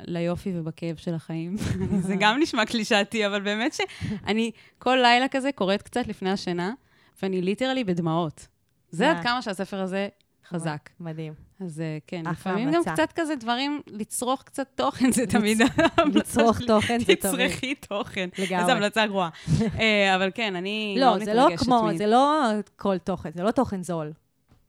[0.00, 1.56] ליופי ובכאב של החיים.
[2.08, 6.72] זה גם נשמע קלישאתי, אבל באמת שאני כל לילה כזה קוראת קצת לפני השינה,
[7.22, 8.46] ואני literally בדמעות.
[8.90, 9.22] זה עד.
[9.22, 10.08] כמה שהספר הזה
[10.48, 10.90] חזק.
[11.00, 11.32] מדהים.
[11.60, 12.82] אז אה, כן, לפעמים גם.
[12.84, 15.58] קצת כזה דברים, לצרוך קצת תוכן, זה תמיד
[16.14, 16.60] לצרוך.
[16.66, 17.16] תוכן זה תמיד.
[17.16, 18.28] תצרכי תוכן.
[18.38, 18.62] לגמרי.
[18.62, 19.28] איזו המלצה גרועה.
[19.80, 23.42] אה, אבל כן, אני לא, מאוד זה לא מתרגשת כמו, זה לא כל תוכן, זה
[23.42, 24.12] לא תוכן זול.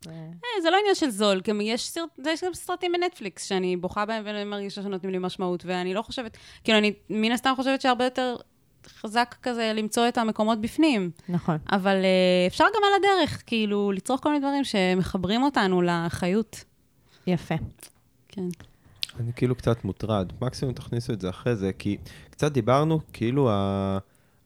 [0.06, 3.78] זה- אה, זה לא עניין של זול, גם יש סרט, יש גם סרטים בנטפליקס שאני
[3.78, 8.04] בוכה בהם ומרגישה שנותנים לי משמעות, ואני לא חושבת, כאילו, אני מן הסתם חושבת שהרבה
[8.04, 8.36] יותר
[8.88, 11.12] חזק כזה למצוא את המקומות בפנים.
[11.30, 11.58] נכון.
[11.72, 16.64] אבל אה, אפשר גם על הדרך, כאילו, לצרוך כל מיני דברים שמחברים אותנו לחיות.
[17.28, 17.56] יפה.
[18.28, 18.44] כן.
[19.20, 20.32] אני כאילו קצת מוטרד.
[20.42, 21.98] מקסימום תכניסו את זה אחרי זה, כי
[22.30, 23.98] קצת דיברנו, כאילו ה...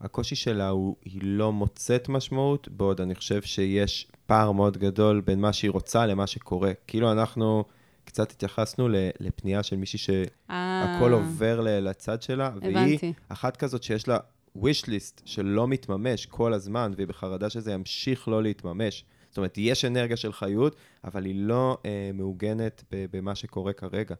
[0.01, 5.41] הקושי שלה הוא, היא לא מוצאת משמעות, בעוד אני חושב שיש פער מאוד גדול בין
[5.41, 6.71] מה שהיא רוצה למה שקורה.
[6.88, 7.63] כאילו אנחנו
[8.05, 8.88] קצת התייחסנו
[9.19, 12.99] לפנייה של מישהי שהכל אה, עובר לצד שלה, והיא.
[13.29, 14.17] אחת כזאת שיש לה
[14.57, 19.05] wish list שלא מתממש כל הזמן, והיא בחרדה שזה ימשיך לא להתממש.
[19.29, 24.15] זאת אומרת, יש אנרגיה של חיות, אבל היא לא אה, מעוגנת במה שקורה כרגע.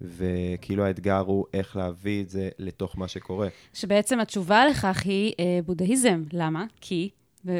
[0.00, 3.48] וכאילו האתגר הוא איך להביא את זה לתוך מה שקורה.
[3.74, 6.22] שבעצם התשובה לכך היא אה, בודהיזם.
[6.32, 6.64] למה?
[6.80, 7.10] כי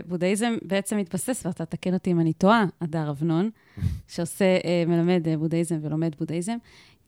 [0.07, 3.51] בודהיזם בעצם מתבסס, ואתה תקן אותי אם אני טועה, הדר אבנון,
[4.09, 6.57] שעושה, אה, מלמד אה, בודהיזם ולומד בודהיזם,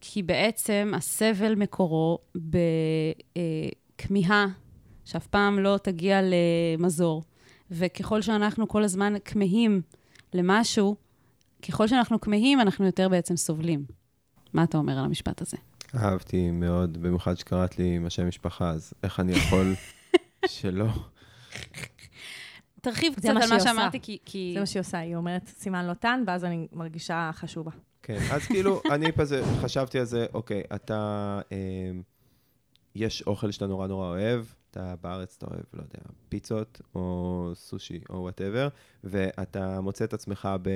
[0.00, 2.18] כי בעצם הסבל מקורו
[3.96, 4.46] בכמיהה
[5.04, 7.22] שאף פעם לא תגיע למזור.
[7.70, 9.80] וככל שאנחנו כל הזמן כמהים
[10.34, 10.96] למשהו,
[11.68, 13.84] ככל שאנחנו כמהים, אנחנו יותר בעצם סובלים.
[14.52, 15.56] מה אתה אומר על המשפט הזה?
[15.94, 19.74] אהבתי מאוד, במיוחד שקראת לי עם השם משפחה, אז איך אני יכול
[20.46, 20.86] שלא?
[22.80, 23.68] תרחיב זה קצת מה על מה עושה.
[23.68, 24.18] שאמרתי, כי...
[24.24, 24.50] כי...
[24.54, 27.70] זה מה שהיא עושה, היא אומרת סימן לא טען, ואז אני מרגישה חשובה.
[28.02, 31.90] כן, אז כאילו, אני כזה חשבתי על זה, אוקיי, אתה, אה,
[32.94, 38.00] יש אוכל שאתה נורא נורא אוהב, אתה בארץ, אתה אוהב, לא יודע, פיצות, או סושי,
[38.10, 38.68] או whatever,
[39.04, 40.70] ואתה מוצא את עצמך ב,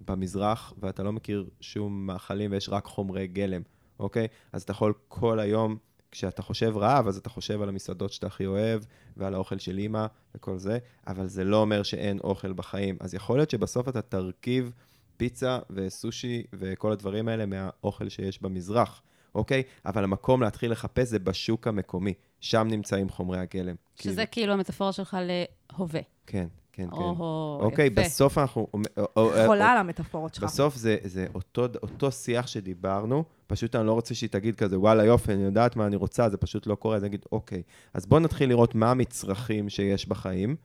[0.00, 3.62] במזרח, ואתה לא מכיר שום מאכלים, ויש רק חומרי גלם,
[3.98, 4.26] אוקיי?
[4.52, 5.76] אז אתה יכול כל היום,
[6.14, 8.82] כשאתה רעב, אז אתה חושב על המסעדות שאתה הכי אוהב,
[9.16, 12.96] ועל האוכל של אימא, וכל זה, אבל זה לא אומר שאין אוכל בחיים.
[13.00, 14.72] אז יכול להיות שבסוף אתה תרכיב
[15.16, 19.02] פיצה וסושי וכל הדברים האלה מהאוכל שיש במזרח,
[19.34, 19.62] אוקיי?
[19.86, 22.14] אבל המקום להתחיל לחפש זה בשוק המקומי.
[22.40, 23.74] שם נמצאים חומרי הגלם.
[23.94, 26.00] שזה כאילו, כאילו המטאפורה שלך להווה.
[26.26, 26.46] כן.
[26.76, 26.96] כן, כן.
[26.96, 28.00] או, אוקיי, יפה.
[28.02, 28.66] בסוף אנחנו...
[28.96, 30.44] או- או- חולה על המטאפורות שלך.
[30.44, 35.04] בסוף זה, זה אותו, אותו שיח שדיברנו, פשוט אני לא רוצה שהיא תגיד כזה, וואלה
[35.04, 37.62] יופי, אני יודעת מה אני רוצה, זה פשוט לא קורה, אז אני אגיד, אוקיי,
[37.94, 40.56] אז בוא נתחיל לראות מה המצרכים שיש בחיים.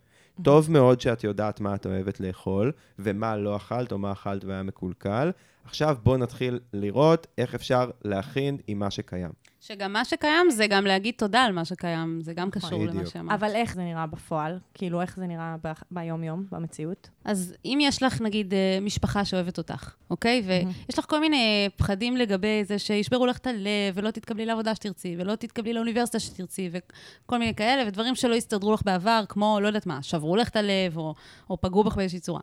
[0.43, 4.63] טוב מאוד שאת יודעת מה את אוהבת לאכול, ומה לא אכלת, או מה אכלת והיה
[4.63, 5.31] מקולקל.
[5.65, 9.31] עכשיו בוא נתחיל לראות איך אפשר להכין עם מה שקיים.
[9.61, 13.05] שגם מה שקיים זה גם להגיד תודה על מה שקיים, זה גם קשור למה.
[13.05, 13.39] שאמרת.
[13.39, 14.59] אבל איך זה נראה בפועל?
[14.73, 17.09] כאילו, איך זה נראה ב- ביום-יום, במציאות?
[17.25, 20.43] אז אם יש לך, נגיד, אה, משפחה שאוהבת אותך, אוקיי?
[20.45, 25.15] ויש לך כל מיני פחדים לגבי זה שישברו לך את הלב, ולא תתקבלי לעבודה שתרצי,
[25.19, 29.85] ולא תתקבלי לאוניברסיטה שתרצי, וכל מיני כאלה, ודברים שלא הסתדרו לך בעבר, כמו, לא יודעת
[29.85, 31.15] מה, שברו לך את הלב, או,
[31.49, 32.41] או פגעו בך באיזושהי צורה.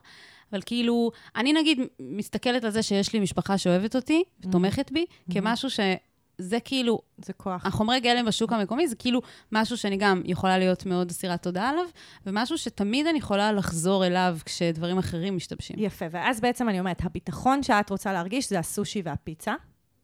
[0.53, 5.70] אבל כאילו, אני נגיד מסתכלת על זה שיש לי משפחה שאוהבת אותי, ותומכת בי, כמשהו
[5.70, 7.66] שזה כאילו, זה כוח.
[7.66, 9.20] החומרי גלם בשוק המקומי זה כאילו
[9.53, 11.84] משהו שאני גם יכולה להיות מאוד אסירת תודה עליו,
[12.26, 15.76] ומשהו שתמיד אני יכולה לחזור אליו כשדברים אחרים משתבשים.
[15.78, 19.55] יפה, ואז בעצם אני אומרת, הביטחון שאת רוצה להרגיש זה הסושי והפיצה.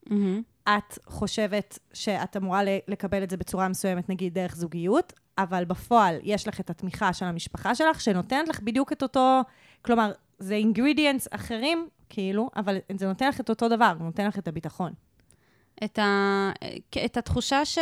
[0.07, 0.43] מהמם.
[0.69, 6.49] את חושבת שאת אמורה לקבל את זה בצורה מסוימת, נגיד דרך זוגיות, אבל בפועל יש
[6.49, 9.41] לך את התמיכה של המשפחה שלך, שנותנת לך בדיוק את אותו,
[9.83, 14.39] כלומר, זה אינגרידיאנס אחרים, כאילו, אבל זה נותן לך את אותו דבר, הוא נותן לך
[14.39, 14.93] את הביטחון.
[15.85, 16.51] את, ה...
[17.05, 17.79] את התחושה ש...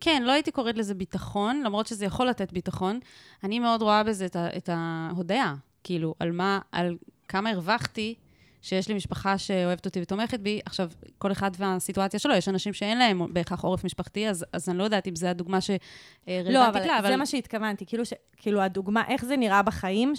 [0.00, 3.00] כן, לא הייתי קוראת לזה ביטחון, למרות שזה יכול לתת ביטחון.
[3.44, 4.48] אני מאוד רואה בזה את, ה...
[4.56, 6.96] את ההודיה, כאילו, על מה, על
[7.28, 8.14] כמה הרווחתי
[8.62, 10.60] שיש לי משפחה שאוהבת אותי ותומכת בי.
[10.64, 14.78] עכשיו, כל אחד והסיטואציה שלו, יש אנשים שאין להם בהכרח עורף משפחתי, אז, אז אני
[14.78, 18.60] לא יודעת אם זו הדוגמה שרלוונטית לא, אבל לה, זה מה שהתכוונתי, כאילו, ש, כאילו
[18.60, 20.12] הדוגמה, איך זה נראה בחיים,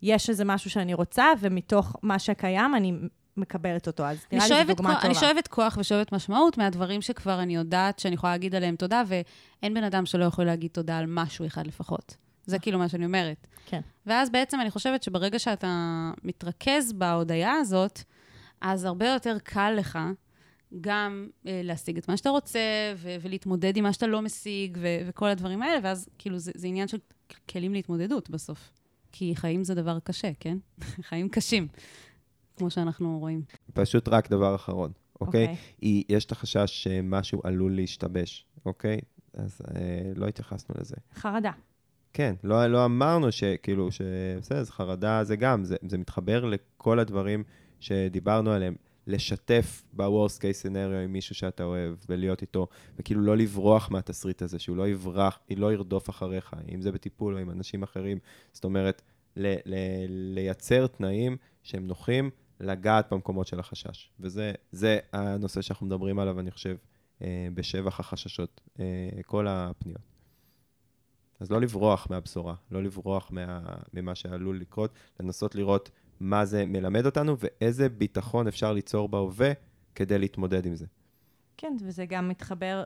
[0.00, 2.92] שיש איזה משהו שאני רוצה, ומתוך מה שקיים אני
[3.36, 5.06] מקבלת אותו, אז נראה לי זו דוגמה כוח, טובה.
[5.06, 9.74] אני שואבת כוח ושואבת משמעות מהדברים שכבר אני יודעת שאני יכולה להגיד עליהם תודה, ואין
[9.74, 12.16] בן אדם שלא יכול להגיד תודה על משהו אחד לפחות.
[12.46, 13.46] זה כאילו מה שאני אומרת.
[13.66, 13.80] כן.
[14.06, 18.00] ואז בעצם אני חושבת שברגע שאתה מתרכז בהודיה הזאת,
[18.60, 19.98] אז הרבה יותר קל לך
[20.80, 22.60] גם אה, להשיג את מה שאתה רוצה,
[22.96, 26.66] ו- ולהתמודד עם מה שאתה לא משיג, ו- וכל הדברים האלה, ואז כאילו זה, זה
[26.66, 26.98] עניין של
[27.50, 28.72] כלים להתמודדות בסוף.
[29.12, 30.58] כי חיים זה דבר קשה, כן?
[31.08, 31.68] חיים קשים,
[32.56, 33.42] כמו שאנחנו רואים.
[33.72, 35.42] פשוט רק דבר אחרון, אוקיי?
[35.42, 35.56] אוקיי.
[35.80, 38.98] היא, יש את החשש שמשהו עלול להשתבש, אוקיי?
[39.34, 40.96] אז אה, לא התייחסנו לזה.
[41.14, 41.52] חרדה.
[42.12, 44.00] כן, לא, לא אמרנו שכאילו, ש...
[44.40, 47.44] בסדר, זה חרדה זה גם, זה, זה מתחבר לכל הדברים
[47.80, 48.74] שדיברנו עליהם.
[49.06, 52.66] לשתף ב-Worst case scenario עם מישהו שאתה אוהב ולהיות איתו,
[52.98, 57.38] וכאילו לא לברוח מהתסריט הזה, שהוא לא יברח, לא ירדוף אחריך, אם זה בטיפול או
[57.38, 58.18] עם אנשים אחרים.
[58.52, 59.02] זאת אומרת,
[59.36, 62.30] ל- ל- לייצר תנאים שהם נוחים,
[62.60, 64.10] לגעת במקומות של החשש.
[64.20, 66.76] וזה זה הנושא שאנחנו מדברים עליו, אני חושב,
[67.22, 68.84] אה, בשבח החששות, אה,
[69.26, 70.10] כל הפניות.
[71.40, 73.60] אז לא לברוח מהבשורה, לא לברוח מה,
[73.94, 74.90] ממה שעלול לקרות,
[75.20, 75.90] לנסות לראות
[76.20, 79.52] מה זה מלמד אותנו ואיזה ביטחון אפשר ליצור בהווה
[79.94, 80.86] כדי להתמודד עם זה.
[81.56, 82.84] כן, וזה גם מתחבר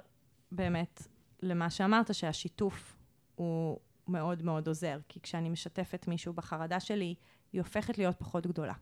[0.53, 1.03] באמת
[1.43, 2.97] למה שאמרת, שהשיתוף
[3.35, 3.78] הוא
[4.09, 7.14] מאוד מאוד עוזר, כי כשאני משתפת מישהו בחרדה שלי,
[7.53, 8.72] היא הופכת להיות פחות גדולה.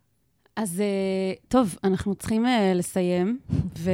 [0.56, 3.40] אז אה, טוב, אנחנו צריכים אה, לסיים,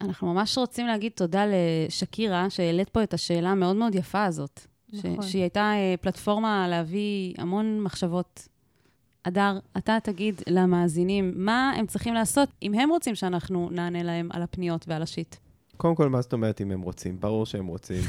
[0.00, 4.60] ואנחנו ממש רוצים להגיד תודה לשקירה, שהעלית פה את השאלה המאוד מאוד יפה הזאת.
[4.92, 5.22] נכון.
[5.22, 8.48] ש- שהיא הייתה אה, פלטפורמה להביא המון מחשבות.
[9.28, 14.42] אדר, אתה תגיד למאזינים מה הם צריכים לעשות אם הם רוצים שאנחנו נענה להם על
[14.42, 15.36] הפניות ועל השיט.
[15.76, 17.20] קודם כל, מה זאת אומרת אם הם רוצים?
[17.20, 18.02] ברור שהם רוצים.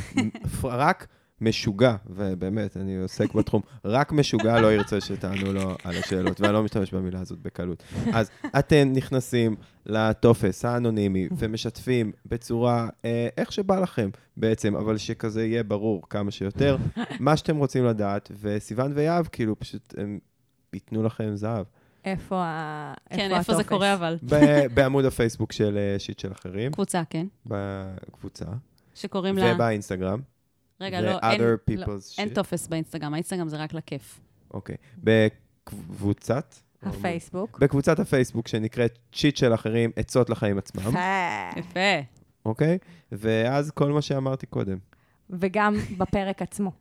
[0.63, 1.07] רק
[1.41, 6.63] משוגע, ובאמת, אני עוסק בתחום, רק משוגע לא ירצה שתענו לו על השאלות, ואני לא
[6.63, 7.83] משתמש במילה הזאת בקלות.
[8.13, 9.55] אז אתם נכנסים
[9.85, 16.77] לטופס האנונימי ומשתפים בצורה, אה, איך שבא לכם בעצם, אבל שכזה יהיה ברור כמה שיותר,
[17.19, 20.19] מה שאתם רוצים לדעת, וסיוון ויהב, כאילו, פשוט הם
[20.73, 21.65] ייתנו לכם זהב.
[22.05, 22.93] איפה, ה...
[23.09, 23.69] כן, איפה זה הטופס?
[23.69, 24.17] קורה אבל?
[24.23, 27.27] ב- בעמוד הפייסבוק של אה, שיט של אחרים, קבוצה, כן.
[27.45, 28.45] בקבוצה,
[28.95, 29.55] שקוראים לה...
[29.55, 30.19] ובאינסטגרם.
[30.81, 32.29] רגע, לא, אין, לא, אין.
[32.29, 34.19] טופס באינסטגרם, האינסטגרם זה רק לכיף.
[34.53, 34.75] אוקיי.
[34.97, 36.55] בקבוצת?
[36.83, 37.59] הפייסבוק.
[37.59, 40.93] בקבוצת הפייסבוק שנקראת שיט של אחרים, עצות לחיים עצמם,
[41.55, 41.79] יפה.
[42.45, 42.77] אוקיי?
[43.11, 44.77] ואז כל מה שאמרתי קודם.
[45.29, 46.71] וגם בפרק עצמו.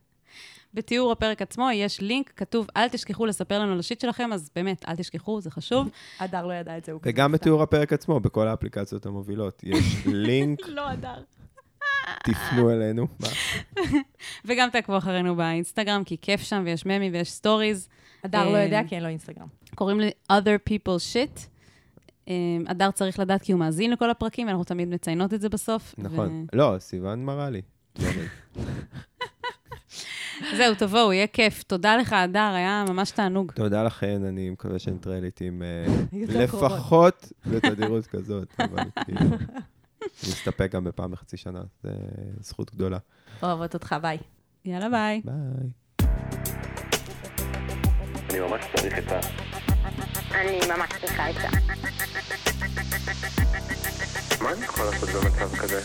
[0.75, 4.85] בתיאור הפרק עצמו יש לינק, כתוב, אל תשכחו לספר לנו על השיט שלכם, אז באמת,
[4.89, 5.89] אל תשכחו, זה חשוב.
[6.21, 7.33] הדר לא ידע את זה, וגם.
[7.33, 9.61] בתיאור הפרק עצמו, בכל האפליקציות המובילות.
[9.65, 11.23] יש לינק, לא, אדר.
[12.25, 13.07] תפנו אלינו.
[14.47, 17.89] וגם תעקבו אחרינו באינסטגרם, כי כיף שם, ויש ממי ויש סטוריז.
[18.25, 19.47] הדר לא אה, יודע כי אין לו אינסטגרם.
[19.75, 21.41] קוראים לי other people shit.
[22.29, 22.35] אה,
[22.67, 25.95] הדר צריך לדעת כי הוא מאזין לכל הפרקים, ואנחנו תמיד מציינות את זה בסוף.
[25.99, 26.47] נכון.
[26.53, 27.63] לא, סיוון מראה לי.
[30.57, 31.63] זהו, תבואו, יהיה כיף.
[31.63, 33.53] תודה לך, הדר, היה ממש תענוג.
[33.53, 35.87] תודה לכן, אני מקווה שנתראה לעיתים אה.
[36.43, 39.21] לפחות בתדירות כזאת, אבל כאילו,
[40.03, 41.91] נסתפק גם בפעם בחצי שנה, זה
[42.41, 42.99] זכות גדולה.
[43.43, 44.19] אוהבות אותך, ביי.
[44.65, 45.23] יאללה, ביי.
[45.25, 45.71] ביי.
[48.31, 48.95] אני ממש צריך.
[50.31, 51.49] אני ממש צריכה עצה.
[54.43, 55.81] מה אני יכול לעשות במצב כזה?